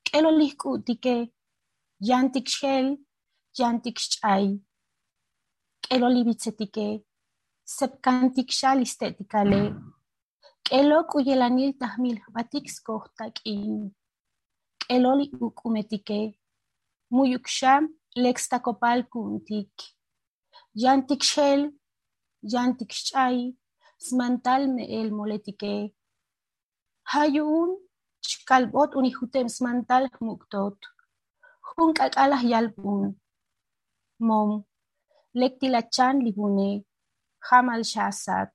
Kelo 0.08 0.30
lihkutike, 0.40 1.16
yantik 2.10 2.48
xel, 2.58 2.88
yantik 3.60 3.98
xay. 4.00 4.46
Kelo 5.86 6.08
libitzetike, 6.16 6.88
sepkantik 7.78 8.50
xal 8.60 8.78
istetikale. 8.86 9.62
Mm. 9.70 9.97
K'elo 10.68 10.98
k'uyelanil 11.10 11.72
tahmil 11.80 12.18
batik 12.36 12.66
skoj 12.76 13.04
tak'in. 13.18 13.76
K'elo 14.82 15.12
li 15.20 15.26
uk'umetike, 15.46 16.22
muyuksha 17.16 17.74
lextacopal 18.24 19.00
kuntik. 19.12 19.72
Yantik 20.84 21.24
shel, 21.32 21.62
yantik 22.54 22.92
chay, 23.08 23.38
smantal 24.06 24.62
me 24.74 24.84
el 25.00 25.10
moletike. 25.18 25.76
Hayun 27.12 27.70
chkalbot 28.28 28.92
unihutem 29.00 29.48
smantal 29.58 30.04
muktot. 30.28 30.78
Hun 31.68 31.90
kakalah 31.98 32.44
yalpun. 32.52 33.16
Mom, 34.28 34.52
lektilachan 35.40 36.16
libune, 36.26 36.72
hamal 37.48 37.82
shasat. 37.92 38.52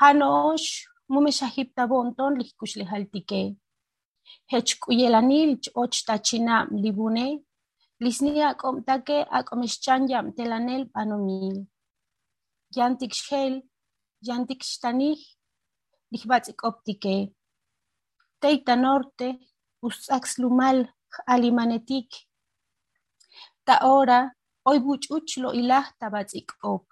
Hanosh, 0.00 0.70
momexahiptabontol 1.12 2.32
lihkuxlejaltikej. 2.40 3.48
Techkuyelanilch 4.48 5.66
ochtachinam 5.82 6.66
libune, 6.82 7.28
lisnia 8.04 8.48
komtake 8.62 9.18
akomexchanyam 9.38 10.26
telanel 10.36 10.82
panomil. 10.94 11.56
Yantikxel, 12.76 13.54
lihbatzik 16.12 16.64
optike. 16.68 17.16
Teita 18.40 18.74
norte, 18.76 19.28
ustzaxlumal 19.86 20.78
alimanetik. 21.26 22.10
Ta 23.66 23.74
ora, 23.98 24.20
oibuchuchlo 24.70 25.52
ilahta 25.60 26.10
batzikop. 26.14 26.86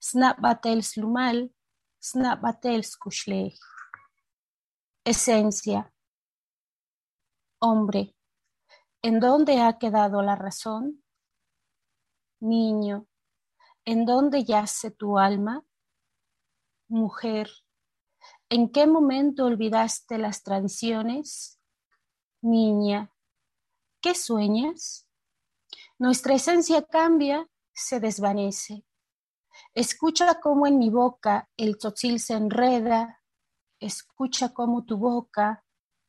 Snap 0.00 0.36
batel 0.44 0.80
slumal, 0.90 1.48
snab' 2.00 2.40
batel 2.40 2.84
skuxlej 2.84 3.58
esencia 5.04 5.92
Hombre, 7.60 8.14
¿en 9.02 9.18
dónde 9.18 9.60
ha 9.60 9.78
quedado 9.78 10.22
la 10.22 10.36
razón? 10.36 11.02
Niño, 12.38 13.08
¿en 13.84 14.06
dónde 14.06 14.44
yace 14.44 14.92
tu 14.92 15.18
alma? 15.18 15.64
Mujer, 16.86 17.50
¿en 18.48 18.70
qué 18.70 18.86
momento 18.86 19.46
olvidaste 19.46 20.18
las 20.18 20.44
tradiciones? 20.44 21.60
Niña, 22.42 23.12
¿qué 24.00 24.14
sueñas? 24.14 25.08
Nuestra 25.98 26.34
esencia 26.34 26.84
cambia, 26.84 27.48
se 27.72 27.98
desvanece. 27.98 28.84
Escucha 29.74 30.40
cómo 30.40 30.66
en 30.66 30.78
mi 30.78 30.90
boca 30.90 31.48
el 31.56 31.78
tzotzil 31.78 32.20
se 32.20 32.34
enreda, 32.34 33.22
escucha 33.78 34.52
cómo 34.52 34.84
tu 34.84 34.96
boca 34.96 35.64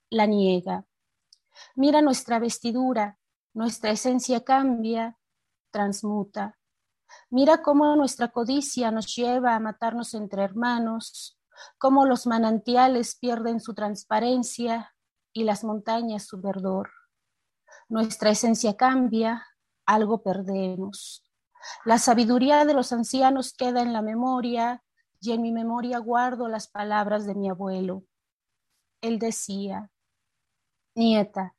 la 0.09 0.25
niega. 0.25 0.85
Mira 1.75 2.01
nuestra 2.01 2.39
vestidura, 2.39 3.19
nuestra 3.53 3.91
esencia 3.91 4.43
cambia, 4.43 5.17
transmuta. 5.71 6.57
Mira 7.29 7.61
cómo 7.61 7.95
nuestra 7.95 8.29
codicia 8.29 8.91
nos 8.91 9.15
lleva 9.15 9.55
a 9.55 9.59
matarnos 9.59 10.13
entre 10.13 10.43
hermanos, 10.43 11.39
cómo 11.77 12.05
los 12.05 12.27
manantiales 12.27 13.15
pierden 13.15 13.59
su 13.59 13.73
transparencia 13.73 14.95
y 15.33 15.43
las 15.43 15.63
montañas 15.63 16.25
su 16.25 16.41
verdor. 16.41 16.91
Nuestra 17.87 18.29
esencia 18.29 18.77
cambia, 18.77 19.45
algo 19.85 20.21
perdemos. 20.21 21.28
La 21.85 21.97
sabiduría 21.97 22.65
de 22.65 22.73
los 22.73 22.91
ancianos 22.91 23.53
queda 23.53 23.81
en 23.81 23.93
la 23.93 24.01
memoria 24.01 24.83
y 25.21 25.31
en 25.31 25.41
mi 25.41 25.51
memoria 25.51 25.99
guardo 25.99 26.47
las 26.47 26.67
palabras 26.67 27.25
de 27.25 27.35
mi 27.35 27.49
abuelo. 27.49 28.03
Él 29.01 29.19
decía, 29.19 29.89
Nieta, 30.95 31.55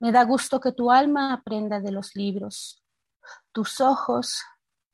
me 0.00 0.12
da 0.12 0.24
gusto 0.24 0.60
que 0.60 0.72
tu 0.72 0.90
alma 0.90 1.32
aprenda 1.32 1.80
de 1.80 1.92
los 1.92 2.14
libros. 2.14 2.82
Tus 3.52 3.80
ojos 3.80 4.42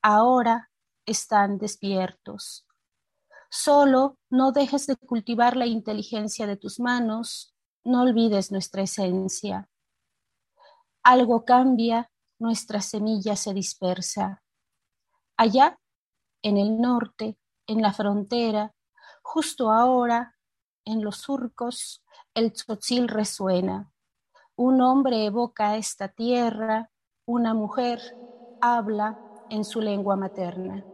ahora 0.01 0.69
están 1.05 1.57
despiertos. 1.57 2.67
Solo 3.49 4.17
no 4.29 4.51
dejes 4.51 4.87
de 4.87 4.95
cultivar 4.97 5.55
la 5.55 5.65
inteligencia 5.65 6.47
de 6.47 6.57
tus 6.57 6.79
manos, 6.79 7.55
no 7.83 8.01
olvides 8.01 8.51
nuestra 8.51 8.83
esencia. 8.83 9.69
Algo 11.01 11.45
cambia, 11.45 12.11
nuestra 12.37 12.81
semilla 12.81 13.35
se 13.35 13.53
dispersa. 13.53 14.43
Allá, 15.37 15.79
en 16.41 16.57
el 16.57 16.81
norte, 16.81 17.37
en 17.67 17.81
la 17.81 17.93
frontera, 17.93 18.73
justo 19.21 19.71
ahora, 19.71 20.35
en 20.85 21.03
los 21.03 21.17
surcos, 21.17 22.03
el 22.33 22.53
tzotzil 22.53 23.07
resuena. 23.07 23.91
Un 24.55 24.81
hombre 24.81 25.25
evoca 25.25 25.77
esta 25.77 26.09
tierra, 26.09 26.89
una 27.25 27.53
mujer 27.53 28.01
habla 28.61 29.21
en 29.49 29.63
su 29.63 29.81
lengua 29.81 30.15
materna. 30.15 30.87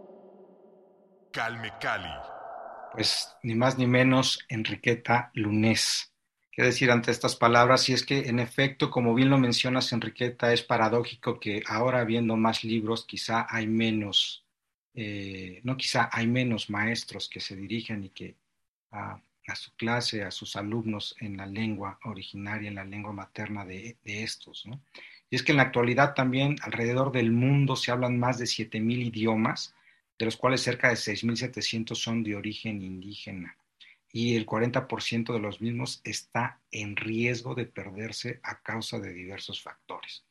Calme 1.32 1.72
Cali. 1.80 2.10
Pues 2.92 3.36
ni 3.44 3.56
más 3.56 3.78
ni 3.78 3.88
menos 3.88 4.40
Enriqueta 4.50 5.32
Lunés. 5.34 6.13
¿Qué 6.56 6.62
decir 6.62 6.92
ante 6.92 7.10
estas 7.10 7.36
palabras? 7.36 7.90
Y 7.90 7.94
es 7.94 8.06
que, 8.06 8.30
en 8.30 8.40
efecto, 8.40 8.92
como 8.92 9.16
bien 9.16 9.32
lo 9.32 9.40
mencionas, 9.40 9.92
Enriqueta, 9.92 10.54
es 10.54 10.62
paradójico 10.62 11.40
que 11.40 11.64
ahora, 11.66 12.04
viendo 12.04 12.36
más 12.38 12.64
libros, 12.64 13.06
quizá 13.06 13.48
hay 13.50 13.66
menos, 13.66 14.46
eh, 14.94 15.62
no 15.64 15.76
quizá 15.78 16.10
hay 16.12 16.28
menos 16.28 16.70
maestros 16.70 17.28
que 17.28 17.40
se 17.40 17.56
dirigen 17.56 18.04
y 18.04 18.10
que 18.10 18.36
a 18.92 19.56
su 19.56 19.76
clase, 19.76 20.24
a 20.24 20.30
sus 20.30 20.56
alumnos 20.56 21.16
en 21.20 21.38
la 21.38 21.48
lengua 21.48 22.00
originaria, 22.04 22.70
en 22.70 22.76
la 22.76 22.86
lengua 22.86 23.14
materna 23.14 23.66
de, 23.66 23.98
estos. 24.04 24.66
Y 25.32 25.36
es 25.36 25.42
que 25.42 25.54
en 25.54 25.58
la 25.58 25.64
actualidad 25.64 26.14
también 26.14 26.58
alrededor 26.62 27.12
del 27.12 27.32
mundo 27.32 27.76
se 27.76 27.92
hablan 27.92 28.20
más 28.20 28.38
de 28.38 28.46
7.000 28.46 29.08
idiomas, 29.08 29.74
de 30.20 30.26
los 30.26 30.38
cuales 30.38 30.62
cerca 30.62 30.90
de 30.90 30.96
6.700 30.96 31.96
son 31.96 32.24
de 32.24 32.36
origen 32.36 32.84
indígena. 32.84 33.58
Y 34.14 34.38
el 34.38 34.46
40% 34.46 35.34
de 35.34 35.40
los 35.40 35.60
mismos 35.60 36.00
está 36.06 36.62
en 36.72 36.96
riesgo 36.96 37.56
de 37.56 37.66
perderse 37.66 38.40
a 38.44 38.62
causa 38.62 39.00
de 39.00 39.12
diversos 39.12 39.62
factores. 39.62 40.24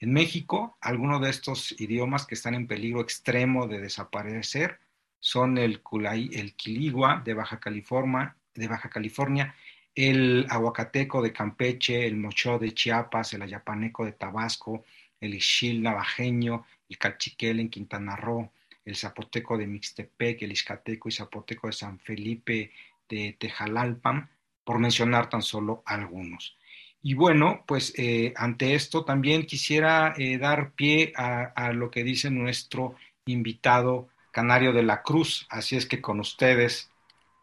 En 0.00 0.12
México, 0.12 0.76
algunos 0.80 1.20
de 1.20 1.30
estos 1.30 1.78
idiomas 1.80 2.26
que 2.26 2.34
están 2.34 2.54
en 2.54 2.66
peligro 2.66 3.00
extremo 3.00 3.68
de 3.68 3.80
desaparecer 3.80 4.80
son 5.20 5.58
el, 5.58 5.82
el 6.32 6.54
quiligua 6.54 7.22
de 7.24 7.34
Baja 7.34 7.60
California, 7.60 8.34
el 9.94 10.46
aguacateco 10.48 11.20
de 11.20 11.32
Campeche, 11.32 12.06
el 12.06 12.16
mochó 12.16 12.58
de 12.58 12.72
Chiapas, 12.72 13.34
el 13.34 13.42
ayapaneco 13.42 14.04
de 14.04 14.12
Tabasco, 14.12 14.84
el 15.20 15.34
ixil 15.34 15.82
navajeño, 15.82 16.64
el 16.88 16.98
calchiquel 16.98 17.60
en 17.60 17.68
Quintana 17.68 18.14
Roo, 18.14 18.52
el 18.84 18.96
zapoteco 18.96 19.58
de 19.58 19.66
Mixtepec, 19.66 20.42
el 20.42 20.52
iscateco 20.52 21.08
y 21.08 21.12
zapoteco 21.12 21.66
de 21.66 21.72
San 21.72 21.98
Felipe 21.98 22.70
de 23.08 23.36
Tejalalpan, 23.38 24.30
por 24.64 24.78
mencionar 24.78 25.30
tan 25.30 25.42
solo 25.42 25.82
algunos. 25.86 26.58
Y 27.02 27.14
bueno, 27.14 27.64
pues 27.66 27.94
eh, 27.96 28.34
ante 28.36 28.74
esto 28.74 29.04
también 29.04 29.46
quisiera 29.46 30.14
eh, 30.18 30.36
dar 30.36 30.72
pie 30.72 31.12
a, 31.16 31.72
lo 31.72 31.90
que 31.90 32.04
dice 32.04 32.30
nuestro 32.30 32.96
invitado 33.24 34.08
Canario 34.32 34.72
de 34.72 34.82
la 34.82 35.02
Cruz. 35.02 35.46
Así 35.48 35.76
es 35.76 35.86
que 35.86 36.02
con 36.02 36.20
ustedes, 36.20 36.90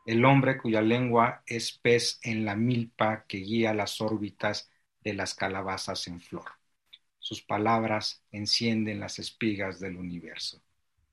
el 0.06 0.24
hombre 0.26 0.58
cuya 0.58 0.82
lengua 0.82 1.42
es 1.48 1.72
pez 1.72 2.20
en 2.22 2.46
la 2.46 2.56
milpa 2.56 3.26
que 3.28 3.38
guía 3.38 3.74
las 3.74 4.02
órbitas 4.02 4.70
de 5.04 5.14
las 5.14 5.34
calabazas 5.34 6.08
en 6.08 6.20
flor. 6.20 6.52
Sus 7.20 7.42
palabras 7.42 8.24
encienden 8.32 9.00
las 9.00 9.18
espigas 9.20 9.80
del 9.80 9.98
universo. 9.98 10.62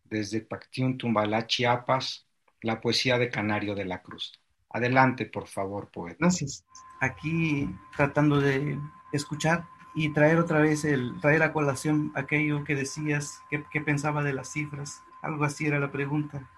Desde 0.05 0.43
Pactiún 0.43 0.99
Chiapas, 1.47 2.27
la 2.61 2.81
poesía 2.81 3.19
de 3.19 3.31
Canario 3.31 3.75
de 3.75 3.87
la 3.87 4.03
Cruz. 4.03 4.42
Adelante, 4.73 5.27
por 5.27 5.47
favor, 5.47 5.89
poeta. 5.91 6.17
Gracias 6.21 6.65
aquí 7.03 7.69
tratando 7.97 8.41
de 8.41 8.79
escuchar 9.13 9.67
y 9.95 10.11
traer 10.11 10.39
otra 10.39 10.61
vez 10.61 10.85
el, 10.85 11.21
traer 11.21 11.43
a 11.43 11.53
colación 11.53 12.13
aquello 12.15 12.65
que 12.65 12.77
decías, 12.77 13.43
que, 13.51 13.81
pensaba 13.81 14.23
de 14.23 14.33
las 14.33 14.53
cifras, 14.53 15.03
algo 15.21 15.45
así 15.45 15.67
era 15.67 15.81
la 15.81 15.91
pregunta, 15.91 16.49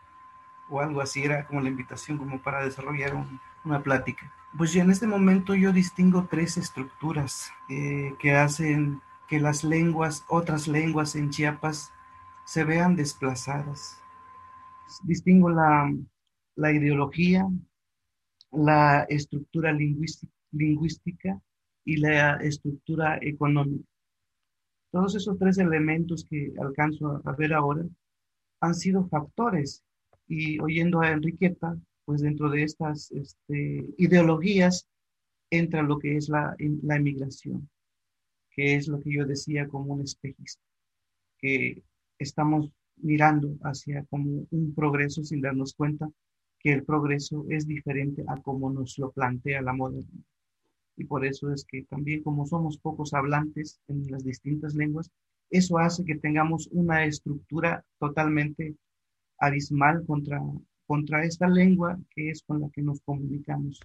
o 0.69 0.81
algo 0.81 1.01
así 1.01 1.25
era 1.25 1.47
como 1.47 1.63
la 1.63 1.71
invitación 1.71 2.19
como 2.19 2.41
para 2.43 2.65
desarrollar 2.65 3.15
una 3.65 3.83
plática. 3.83 4.33
Pues 4.57 4.77
en 4.77 4.91
este 4.91 5.07
momento 5.07 5.55
yo 5.55 5.73
distingo 5.73 6.29
tres 6.31 6.57
estructuras 6.59 7.51
eh, 7.69 8.15
que 8.21 8.37
hacen 8.37 9.01
que 9.29 9.41
las 9.41 9.65
lenguas, 9.65 10.25
otras 10.29 10.69
lenguas 10.69 11.17
en 11.17 11.31
Chiapas, 11.31 11.91
se 12.45 12.65
vean 12.65 12.95
desplazadas. 12.95 13.99
Distingo 15.03 15.49
la, 15.49 15.91
la 16.55 16.73
ideología, 16.73 17.49
la 18.57 19.05
estructura 19.09 19.73
lingüística 19.73 21.41
y 21.85 21.97
la 21.99 22.37
estructura 22.37 23.19
económica. 23.21 23.85
Todos 24.91 25.17
esos 25.17 25.39
tres 25.39 25.59
elementos 25.59 26.25
que 26.29 26.53
alcanzo 26.61 27.21
a 27.25 27.33
ver 27.33 27.53
ahora 27.53 27.85
han 28.61 28.75
sido 28.75 29.07
factores 29.09 29.83
y 30.29 30.59
oyendo 30.61 31.01
a 31.01 31.11
Enriqueta, 31.11 31.77
pues 32.05 32.23
dentro 32.23 32.49
de 32.51 32.63
estas 32.63 33.11
este, 33.13 33.95
ideologías 33.99 34.89
entra 35.51 35.83
lo 35.83 35.99
que 35.99 36.17
es 36.17 36.29
la, 36.29 36.57
la 36.83 36.97
emigración, 36.97 37.69
que 38.51 38.77
es 38.77 38.89
lo 38.89 39.01
que 39.01 39.13
yo 39.13 39.27
decía 39.27 39.69
como 39.69 39.95
un 39.95 40.03
espejista, 40.03 40.63
que 41.39 41.83
estamos 42.19 42.71
mirando 42.97 43.57
hacia 43.63 44.05
como 44.05 44.47
un 44.51 44.75
progreso 44.75 45.25
sin 45.25 45.41
darnos 45.41 45.75
cuenta 45.75 46.09
que 46.65 46.73
el 46.73 46.85
progreso 46.85 47.47
es 47.49 47.69
diferente 47.69 48.25
a 48.27 48.41
como 48.43 48.73
nos 48.73 48.99
lo 48.99 49.13
plantea 49.13 49.63
la 49.63 49.73
modernidad 49.73 50.25
y 50.97 51.05
por 51.05 51.25
eso 51.25 51.53
es 51.53 51.65
que 51.65 51.83
también 51.85 52.23
como 52.23 52.47
somos 52.47 52.79
pocos 52.79 53.15
hablantes 53.15 53.81
en 53.89 54.07
las 54.11 54.25
distintas 54.25 54.75
lenguas, 54.75 55.11
eso 55.51 55.79
hace 55.79 56.05
que 56.05 56.17
tengamos 56.17 56.69
una 56.73 57.05
estructura 57.05 57.85
totalmente 57.99 58.77
abismal 59.39 60.05
contra, 60.07 60.41
contra 60.87 61.25
esta 61.25 61.49
lengua 61.49 61.99
que 62.11 62.31
es 62.31 62.43
con 62.43 62.61
la 62.61 62.71
que 62.71 62.83
nos 62.83 63.01
comunicamos 63.01 63.81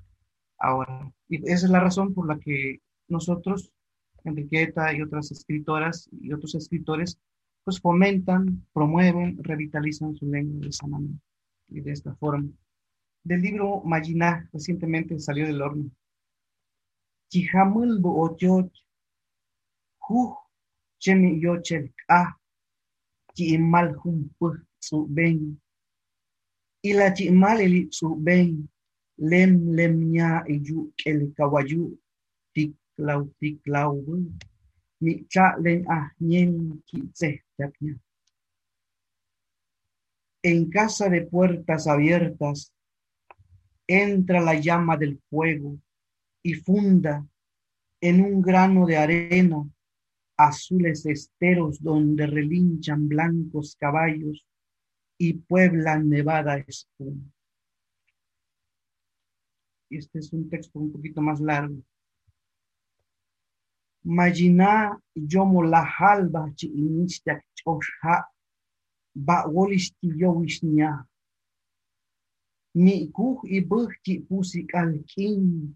ahora. 0.58 1.12
Y 1.28 1.38
esa 1.50 1.66
es 1.66 1.72
la 1.72 1.80
razón 1.80 2.14
por 2.14 2.28
la 2.28 2.40
que 2.40 2.82
nosotros, 3.08 3.72
Enriqueta 4.26 4.94
y 4.94 5.02
otras 5.02 5.32
escritoras 5.32 6.10
y 6.12 6.34
otros 6.34 6.54
escritores, 6.54 7.18
pues 7.64 7.80
fomentan, 7.80 8.68
promueven, 8.74 9.42
revitalizan 9.42 10.16
su 10.16 10.26
lengua 10.26 10.60
de 10.62 10.70
esa 10.70 10.88
manera 10.88 11.16
y 11.70 11.80
de 11.80 11.92
esta 11.92 12.14
forma. 12.16 12.50
Del 13.30 13.42
libro 13.42 13.84
Mayiná, 13.86 14.50
recientemente 14.52 15.20
salió 15.20 15.46
del 15.46 15.62
horno, 15.62 15.92
chihamul 17.30 18.00
bu 18.02 18.10
ochoch 18.24 18.74
hu 20.06 20.36
chemi 20.98 21.40
yochel 21.40 21.94
ka 22.08 22.40
chi 23.36 23.54
imal 23.54 23.94
humpu 24.02 24.48
su 24.80 25.06
ben. 25.16 25.62
Ila 26.90 27.14
chi 27.14 27.28
imal 27.28 27.62
eli 27.62 27.82
su 27.92 28.16
ben 28.16 28.68
lem 29.18 29.52
lem 29.78 29.96
nya 30.12 30.30
iju 30.48 30.92
kel 30.98 31.20
kawaju 31.38 31.84
tik 32.56 32.74
lau 32.98 33.22
tik 33.40 33.60
lau 33.74 33.94
mi 35.02 35.12
cha 35.32 35.46
len 35.64 35.86
ah 35.98 36.08
nyen 36.20 36.82
ki 36.88 36.98
tse 37.14 37.30
jaknya 37.58 37.94
en 40.50 40.60
casa 40.72 41.10
de 41.10 41.22
puertas 41.32 41.86
abiertas 41.94 42.74
entra 43.90 44.40
la 44.40 44.54
llama 44.54 44.96
del 44.98 45.20
fuego 45.30 45.80
y 46.44 46.54
funda 46.54 47.26
en 48.00 48.22
un 48.22 48.40
grano 48.40 48.86
de 48.86 48.98
arena 48.98 49.68
azules 50.38 51.06
esteros 51.08 51.82
donde 51.82 52.28
relinchan 52.28 53.10
blancos 53.10 53.76
caballos 53.76 54.46
y 55.18 55.34
pueblan 55.34 56.08
nevada 56.08 56.58
espuma. 56.60 57.26
Este 59.90 60.20
es 60.20 60.32
un 60.32 60.48
texto 60.50 60.80
un 60.80 60.92
poquito 60.92 61.20
más 61.22 61.42
largo. 61.42 61.82
Majina 64.04 64.98
yomo 65.16 65.64
la 65.64 65.84
halba 65.84 66.54
chi 66.56 66.68
inista 66.68 67.44
chosha 67.56 68.30
ba 69.16 69.48
wolisti 69.48 70.08
mi 72.76 73.10
kuh 73.16 73.40
i 73.50 73.60
bëh 73.70 73.90
ki 74.04 74.14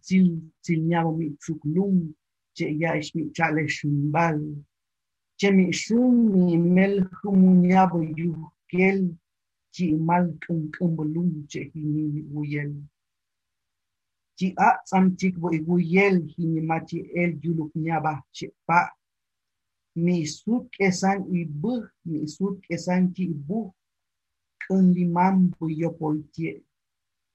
cil 0.06 0.28
cil 0.64 0.82
nyaw 0.90 1.08
mi 1.18 1.28
chuk 1.42 1.62
lum 1.76 2.14
che 2.56 2.66
ya 2.82 2.92
ish 3.00 3.16
mi 3.16 3.32
chale 3.36 3.68
shumbal 3.68 4.38
che 5.40 5.52
mi 5.52 5.72
shum 5.74 6.14
mi 6.46 6.58
mel 6.58 6.96
khum 7.18 7.62
nyaw 7.62 7.92
yu 8.18 8.32
kel 8.70 9.00
ki 9.74 9.86
mal 10.08 10.26
kum 10.46 10.72
kum 10.72 10.96
lum 11.14 11.48
che 11.50 11.62
hi 11.74 11.82
ni 11.82 12.22
uyel 12.40 12.74
ki 14.38 14.54
a 14.58 14.70
sam 14.86 15.06
chik 15.18 15.36
bo 15.42 15.50
igu 15.58 15.80
yel 15.80 16.18
hi 16.34 16.46
el 17.22 17.32
juluk 17.42 17.72
nyaba 17.76 18.14
che 18.36 18.48
pa 18.68 18.80
mi 19.96 20.26
sut 20.26 20.70
kesan 20.78 21.20
i 21.34 21.46
bëh 21.46 21.84
mi 22.06 22.28
sut 22.28 22.56
kesan 22.68 23.14
ki 23.16 23.26
bu 23.48 23.74
kan 24.62 24.94
limam 24.94 25.50
bu 25.58 25.66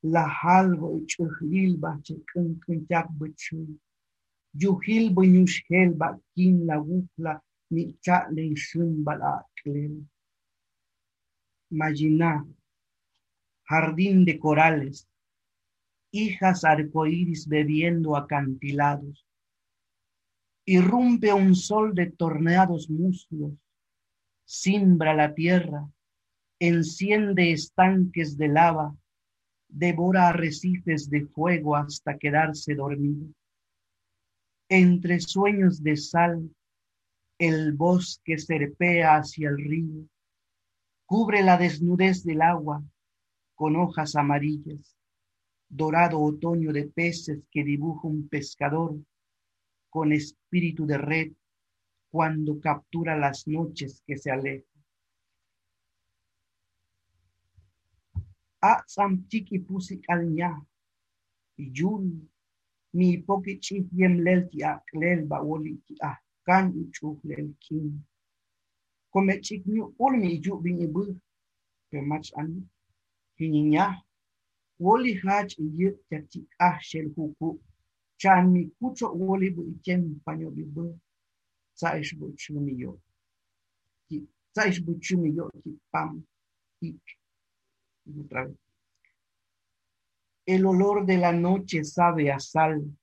la 0.03 0.29
halvo 0.29 1.01
chuhlil 1.07 1.77
ba 1.77 1.99
chekun 2.05 2.61
kunjak 2.63 3.09
buchu 3.19 3.79
yuhil 4.55 5.11
bunyush 5.15 5.63
hel 5.69 5.95
ba 5.95 6.09
kin 6.35 6.67
la 6.67 6.77
wukla 6.79 7.41
ni 7.71 7.97
cha 8.05 8.27
le 8.31 8.55
shun 8.57 9.05
bala 9.05 9.45
Magina, 11.71 12.47
jardín 13.69 14.25
de 14.25 14.39
corales, 14.39 15.07
hijas 16.11 16.65
arcoíris 16.65 17.47
bebiendo 17.47 18.17
acantilados, 18.17 19.27
irrumpe 20.65 21.35
un 21.35 21.55
sol 21.55 21.95
de 21.95 22.07
torneados 22.11 22.89
muslos, 22.89 23.53
simbra 24.47 25.13
la 25.15 25.35
tierra, 25.35 25.87
enciende 26.59 27.53
estanques 27.53 28.39
de 28.39 28.49
lava, 28.49 28.97
devora 29.69 30.29
arrecifes 30.29 31.09
de 31.11 31.27
fuego 31.27 31.77
hasta 31.77 32.19
quedarse 32.19 32.75
dormido. 32.75 33.29
Entre 34.69 35.21
sueños 35.21 35.83
de 35.83 35.97
sal, 35.97 36.51
el 37.39 37.73
bosque 37.73 38.39
serpea 38.39 39.17
hacia 39.17 39.49
el 39.51 39.59
río, 39.59 40.09
cubre 41.07 41.43
la 41.43 41.57
desnudez 41.57 42.25
del 42.25 42.43
agua 42.43 42.83
con 43.55 43.77
hojas 43.77 44.17
amarillas, 44.17 44.97
dorado 45.69 46.21
otoño 46.21 46.73
de 46.73 46.87
peces 46.87 47.45
que 47.51 47.65
dibuja 47.65 48.09
un 48.09 48.29
pescador 48.29 48.97
con 49.91 50.13
espíritu 50.13 50.87
de 50.87 50.99
red 50.99 51.33
cuando 52.11 52.59
captura 52.61 53.17
las 53.17 53.47
noches 53.47 54.03
que 54.07 54.17
se 54.17 54.31
alejan. 54.31 54.78
A 58.63 58.83
pusi 59.67 60.01
alña, 60.09 60.51
yul, 61.59 62.07
mi 62.95 63.19
poki 63.27 63.59
chi 63.65 63.77
yem 63.93 64.19
lelti 64.25 64.63
a 64.65 64.83
klel 64.89 65.27
ba 65.29 65.39
woli 65.43 65.75
ki 65.87 65.95
a 66.03 66.13
kan 66.47 66.73
uchu 66.75 67.21
lel 67.25 67.55
kin. 67.61 68.05
Come 69.13 69.41
chik 69.43 69.63
nyu 69.67 69.95
ulmi 69.99 70.41
ju 70.43 70.61
bini 70.63 70.87
bu, 70.95 71.03
pe 71.91 72.01
mach 72.01 72.31
an, 72.37 72.69
hininya, 73.39 73.87
woli 74.81 75.13
chati 76.11 76.47
ah 76.61 76.79
shel 76.81 77.09
huku, 77.17 77.61
chan 78.21 78.53
mi 78.53 78.71
kucho 78.81 79.09
woli 79.15 79.51
bu 79.57 79.63
ichen 79.73 80.21
panyo 80.25 80.51
bi 80.57 80.65
bu, 80.65 80.99
Zaish 81.81 82.15
bu 82.19 82.35
chumi 82.37 82.75
yo, 82.79 83.01
Zaish 84.57 84.81
bu 84.85 84.93
chumi 85.01 85.31
yo 85.37 85.51
ki 85.63 85.79
pam, 85.93 86.25
ik. 86.83 87.18
Otra 88.17 88.47
vez. 88.47 88.57
El 90.47 90.65
olor 90.65 91.05
de 91.05 91.19
la 91.19 91.33
noche 91.33 91.85
sabe 91.85 92.33
a 92.33 92.41
sal, 92.41 92.97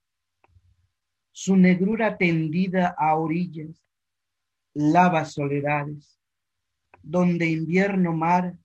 su 1.31 1.55
negrura 1.55 2.17
tendida 2.17 2.95
a 2.97 3.15
orillas, 3.15 3.85
lava 4.73 5.25
soledades, 5.25 6.19
donde 7.03 7.45
invierno 7.45 8.13
mar 8.13 8.57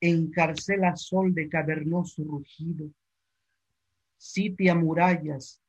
encarcela 0.00 0.96
sol 0.96 1.32
de 1.32 1.48
cavernoso 1.48 2.22
rugido, 2.24 2.90
sitia 4.18 4.74
murallas, 4.74 5.62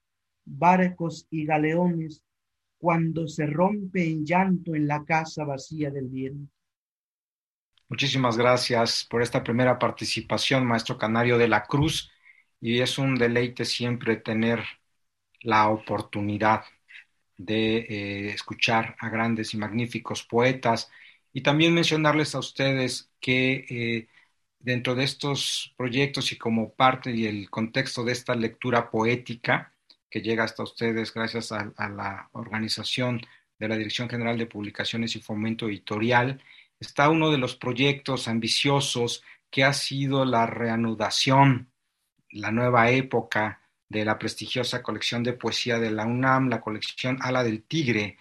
barcos 0.44 1.26
y 1.30 1.46
galeones 1.46 2.22
cuando 2.78 3.28
se 3.28 3.46
rompe 3.46 4.10
en 4.10 4.26
llanto 4.26 4.76
en 4.76 4.88
la 4.88 5.06
casa 5.06 5.46
vacía 5.46 5.90
del 5.90 6.10
viento. 6.10 6.52
Muchísimas 7.90 8.38
gracias 8.38 9.06
por 9.10 9.22
esta 9.22 9.44
primera 9.44 9.78
participación, 9.78 10.66
maestro 10.66 10.98
Canario 10.98 11.38
de 11.38 11.48
la 11.48 11.66
Cruz, 11.66 12.12
y 12.60 12.80
es 12.82 12.98
un 12.98 13.16
deleite 13.16 13.64
siempre 13.66 14.16
tener 14.18 14.64
la 15.42 15.70
oportunidad 15.70 16.66
de 17.38 17.78
eh, 17.80 18.30
escuchar 18.32 18.96
a 19.00 19.10
grandes 19.10 19.54
y 19.54 19.58
magníficos 19.58 20.24
poetas. 20.24 20.92
Y 21.34 21.42
también 21.42 21.74
mencionarles 21.76 22.36
a 22.36 22.40
ustedes 22.40 23.12
que 23.22 23.66
eh, 23.70 24.08
dentro 24.60 24.96
de 24.96 25.04
estos 25.04 25.74
proyectos 25.78 26.32
y 26.32 26.38
como 26.38 26.74
parte 26.74 27.12
y 27.12 27.28
el 27.28 27.50
contexto 27.50 28.04
de 28.04 28.14
esta 28.14 28.36
lectura 28.36 28.90
poética 28.92 29.74
que 30.10 30.22
llega 30.22 30.44
hasta 30.44 30.64
ustedes 30.64 31.14
gracias 31.14 31.52
a, 31.52 31.74
a 31.78 31.90
la 31.90 32.30
organización 32.34 33.22
de 33.60 33.68
la 33.70 33.78
Dirección 33.78 34.10
General 34.10 34.38
de 34.38 34.48
Publicaciones 34.48 35.16
y 35.16 35.22
Fomento 35.22 35.68
Editorial, 35.68 36.42
está 36.80 37.10
uno 37.10 37.32
de 37.32 37.38
los 37.38 37.56
proyectos 37.56 38.28
ambiciosos 38.28 39.24
que 39.50 39.64
ha 39.64 39.74
sido 39.74 40.26
la 40.26 40.46
reanudación, 40.46 41.72
la 42.30 42.52
nueva 42.52 42.90
época 42.92 43.62
de 43.88 44.04
la 44.04 44.18
prestigiosa 44.18 44.84
colección 44.84 45.24
de 45.24 45.34
poesía 45.34 45.80
de 45.80 45.92
la 45.92 46.06
UNAM, 46.06 46.50
la 46.50 46.62
colección 46.62 47.18
Ala 47.22 47.44
del 47.44 47.64
Tigre, 47.64 48.18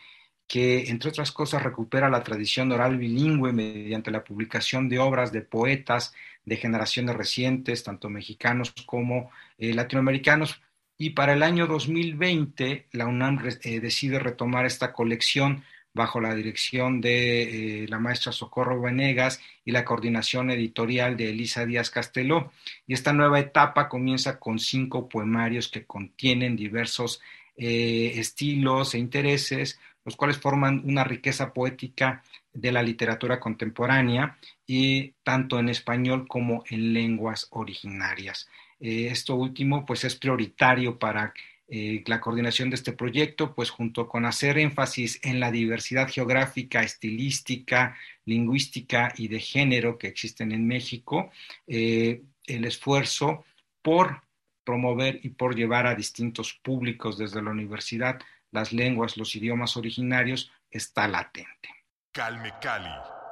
que 0.47 0.91
entre 0.91 1.09
otras 1.11 1.33
cosas 1.33 1.63
recupera 1.63 2.11
la 2.11 2.23
tradición 2.23 2.71
oral 2.71 2.99
bilingüe 2.99 3.53
mediante 3.53 4.11
la 4.11 4.23
publicación 4.23 4.89
de 4.89 4.99
obras 4.99 5.33
de 5.33 5.41
poetas 5.43 6.15
de 6.45 6.57
generaciones 6.57 7.17
recientes, 7.17 7.83
tanto 7.83 8.11
mexicanos 8.11 8.73
como 8.87 9.31
eh, 9.59 9.73
latinoamericanos. 9.73 10.61
Y 10.97 11.11
para 11.11 11.33
el 11.33 11.43
año 11.43 11.67
2020, 11.67 12.89
la 12.93 13.07
UNAM 13.07 13.41
eh, 13.63 13.81
decide 13.81 14.19
retomar 14.19 14.67
esta 14.67 14.93
colección 14.93 15.65
bajo 15.95 16.21
la 16.21 16.35
dirección 16.35 17.01
de 17.01 17.85
eh, 17.85 17.89
la 17.89 18.01
maestra 18.01 18.33
Socorro 18.33 18.81
Venegas 18.81 19.41
y 19.65 19.71
la 19.71 19.85
coordinación 19.85 20.51
editorial 20.51 21.17
de 21.17 21.31
Elisa 21.31 21.65
Díaz 21.65 21.89
Casteló. 21.89 22.53
Y 22.87 22.95
esta 22.95 23.13
nueva 23.13 23.39
etapa 23.39 23.89
comienza 23.89 24.39
con 24.41 24.59
cinco 24.59 25.09
poemarios 25.09 25.69
que 25.69 25.87
contienen 25.87 26.57
diversos 26.57 27.23
eh, 27.57 28.13
estilos 28.17 28.95
e 28.95 28.99
intereses, 28.99 29.79
los 30.05 30.17
cuales 30.17 30.39
forman 30.39 30.83
una 30.85 31.05
riqueza 31.05 31.53
poética 31.53 32.23
de 32.53 32.73
la 32.73 32.83
literatura 32.83 33.39
contemporánea 33.39 34.37
y 34.67 35.13
tanto 35.23 35.59
en 35.59 35.69
español 35.69 36.27
como 36.27 36.65
en 36.69 36.93
lenguas 36.93 37.47
originarias. 37.51 38.49
Eh, 38.81 39.09
esto 39.11 39.37
último 39.37 39.87
pues 39.87 40.05
es 40.05 40.17
prioritario 40.17 40.99
para 40.99 41.33
eh, 41.67 42.03
la 42.07 42.21
coordinación 42.21 42.71
de 42.71 42.77
este 42.77 42.93
proyecto, 42.93 43.55
pues 43.55 43.71
junto 43.71 44.07
con 44.07 44.27
hacer 44.27 44.59
énfasis 44.59 45.19
en 45.23 45.41
la 45.41 45.51
diversidad 45.51 46.09
geográfica, 46.09 46.83
estilística, 46.83 47.97
lingüística 48.27 49.13
y 49.17 49.29
de 49.29 49.41
género 49.41 49.97
que 49.97 50.09
existen 50.09 50.53
en 50.53 50.67
México, 50.67 51.31
eh, 51.67 52.23
el 52.47 52.65
esfuerzo 52.65 53.45
por 53.83 54.23
promover 54.65 55.21
y 55.23 55.31
por 55.31 55.57
llevar 55.57 55.87
a 55.87 55.95
distintos 55.95 56.53
públicos 56.55 57.19
desde 57.19 57.43
la 57.43 57.51
universidad 57.51 58.19
las 58.51 58.73
lenguas, 58.73 59.17
los 59.17 59.35
idiomas 59.35 59.77
originarios, 59.77 60.51
está 60.71 61.09
latente. 61.09 61.69
Calme 62.13 62.53
Cali. 62.63 63.24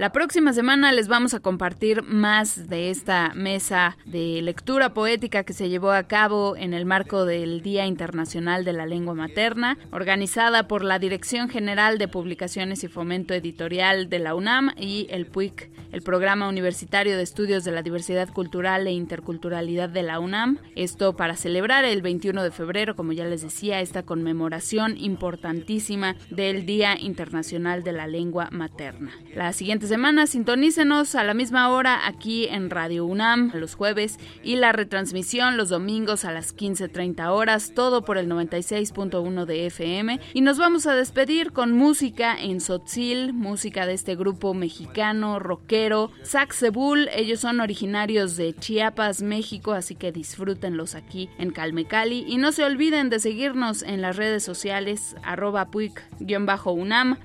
La 0.00 0.12
próxima 0.12 0.54
semana 0.54 0.92
les 0.92 1.08
vamos 1.08 1.34
a 1.34 1.40
compartir 1.40 2.02
más 2.02 2.70
de 2.70 2.88
esta 2.88 3.34
mesa 3.34 3.98
de 4.06 4.40
lectura 4.40 4.94
poética 4.94 5.44
que 5.44 5.52
se 5.52 5.68
llevó 5.68 5.90
a 5.90 6.04
cabo 6.04 6.56
en 6.56 6.72
el 6.72 6.86
marco 6.86 7.26
del 7.26 7.60
Día 7.60 7.84
Internacional 7.84 8.64
de 8.64 8.72
la 8.72 8.86
Lengua 8.86 9.14
Materna, 9.14 9.76
organizada 9.92 10.66
por 10.68 10.84
la 10.84 10.98
Dirección 10.98 11.50
General 11.50 11.98
de 11.98 12.08
Publicaciones 12.08 12.82
y 12.82 12.88
Fomento 12.88 13.34
Editorial 13.34 14.08
de 14.08 14.20
la 14.20 14.34
UNAM 14.34 14.70
y 14.78 15.06
el 15.10 15.26
PUIC, 15.26 15.70
el 15.92 16.00
Programa 16.00 16.48
Universitario 16.48 17.16
de 17.18 17.22
Estudios 17.22 17.64
de 17.64 17.72
la 17.72 17.82
Diversidad 17.82 18.30
Cultural 18.30 18.86
e 18.86 18.92
Interculturalidad 18.92 19.90
de 19.90 20.02
la 20.02 20.18
UNAM. 20.18 20.58
Esto 20.76 21.14
para 21.14 21.36
celebrar 21.36 21.84
el 21.84 22.00
21 22.00 22.42
de 22.42 22.50
febrero, 22.50 22.96
como 22.96 23.12
ya 23.12 23.26
les 23.26 23.42
decía, 23.42 23.80
esta 23.80 24.04
conmemoración 24.04 24.96
importantísima 24.96 26.16
del 26.30 26.64
Día 26.64 26.98
Internacional 26.98 27.82
de 27.82 27.92
la 27.92 28.06
Lengua 28.06 28.48
Materna. 28.50 29.12
La 29.34 29.52
siguiente 29.52 29.69
semana 29.78 30.26
sintonícenos 30.26 31.14
a 31.14 31.22
la 31.22 31.32
misma 31.32 31.68
hora 31.68 32.06
aquí 32.06 32.46
en 32.46 32.70
Radio 32.70 33.04
UNAM 33.04 33.52
los 33.54 33.76
jueves 33.76 34.18
y 34.42 34.56
la 34.56 34.72
retransmisión 34.72 35.56
los 35.56 35.68
domingos 35.68 36.24
a 36.24 36.32
las 36.32 36.56
15.30 36.56 37.28
horas, 37.28 37.72
todo 37.74 38.04
por 38.04 38.18
el 38.18 38.28
96.1 38.28 39.44
de 39.44 39.66
FM. 39.66 40.18
Y 40.34 40.40
nos 40.40 40.58
vamos 40.58 40.86
a 40.86 40.94
despedir 40.94 41.52
con 41.52 41.72
música 41.72 42.36
en 42.36 42.60
Sotzil, 42.60 43.32
música 43.32 43.86
de 43.86 43.94
este 43.94 44.16
grupo 44.16 44.54
mexicano, 44.54 45.38
rockero, 45.38 46.10
Saxebul. 46.22 47.08
Ellos 47.14 47.40
son 47.40 47.60
originarios 47.60 48.36
de 48.36 48.54
Chiapas, 48.54 49.22
México, 49.22 49.72
así 49.72 49.94
que 49.94 50.10
disfrútenlos 50.10 50.94
aquí 50.94 51.28
en 51.38 51.50
Calmecali. 51.50 52.24
Y 52.26 52.38
no 52.38 52.50
se 52.52 52.64
olviden 52.64 53.08
de 53.08 53.20
seguirnos 53.20 53.82
en 53.82 54.02
las 54.02 54.16
redes 54.16 54.42
sociales, 54.42 55.16
arroba 55.22 55.70
puic-unam 55.70 57.18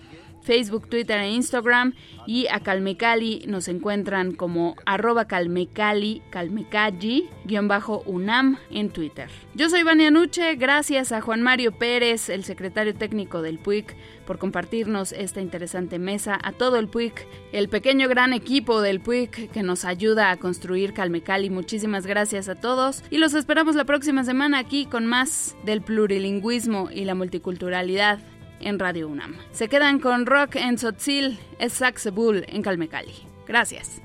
Facebook, 0.45 0.87
Twitter 0.87 1.19
e 1.19 1.31
Instagram. 1.31 1.93
Y 2.27 2.47
a 2.47 2.61
Calmecali 2.61 3.43
nos 3.47 3.67
encuentran 3.67 4.33
como 4.33 4.75
arroba 4.85 5.25
calmecali, 5.25 6.21
calmecalli-unam 6.31 8.57
en 8.71 8.89
Twitter. 8.89 9.29
Yo 9.53 9.69
soy 9.69 9.83
Vania 9.83 10.11
Nuche, 10.11 10.55
gracias 10.55 11.11
a 11.11 11.21
Juan 11.21 11.41
Mario 11.41 11.71
Pérez, 11.71 12.29
el 12.29 12.43
secretario 12.43 12.95
técnico 12.95 13.41
del 13.41 13.59
PUIC, 13.59 13.95
por 14.25 14.39
compartirnos 14.39 15.11
esta 15.11 15.39
interesante 15.39 15.99
mesa, 15.99 16.39
a 16.41 16.51
todo 16.51 16.77
el 16.77 16.87
PUIC, 16.87 17.27
el 17.51 17.69
pequeño 17.69 18.09
gran 18.09 18.33
equipo 18.33 18.81
del 18.81 19.01
PUIC 19.01 19.51
que 19.51 19.63
nos 19.63 19.85
ayuda 19.85 20.31
a 20.31 20.37
construir 20.37 20.93
Calmecali. 20.93 21.49
Muchísimas 21.49 22.07
gracias 22.07 22.49
a 22.49 22.55
todos 22.55 23.03
y 23.09 23.17
los 23.17 23.33
esperamos 23.33 23.75
la 23.75 23.85
próxima 23.85 24.23
semana 24.23 24.59
aquí 24.59 24.85
con 24.85 25.05
más 25.05 25.55
del 25.63 25.81
plurilingüismo 25.81 26.89
y 26.91 27.05
la 27.05 27.15
multiculturalidad 27.15 28.19
en 28.65 28.77
Radio 28.79 29.07
UNAM. 29.07 29.37
Se 29.51 29.69
quedan 29.69 29.99
con 29.99 30.25
Rock 30.25 30.57
en 30.57 30.77
Sotzil, 30.77 31.39
es 31.59 31.73
Saxebul 31.73 32.45
en 32.49 32.61
Calmecali. 32.61 33.13
Gracias. 33.47 34.04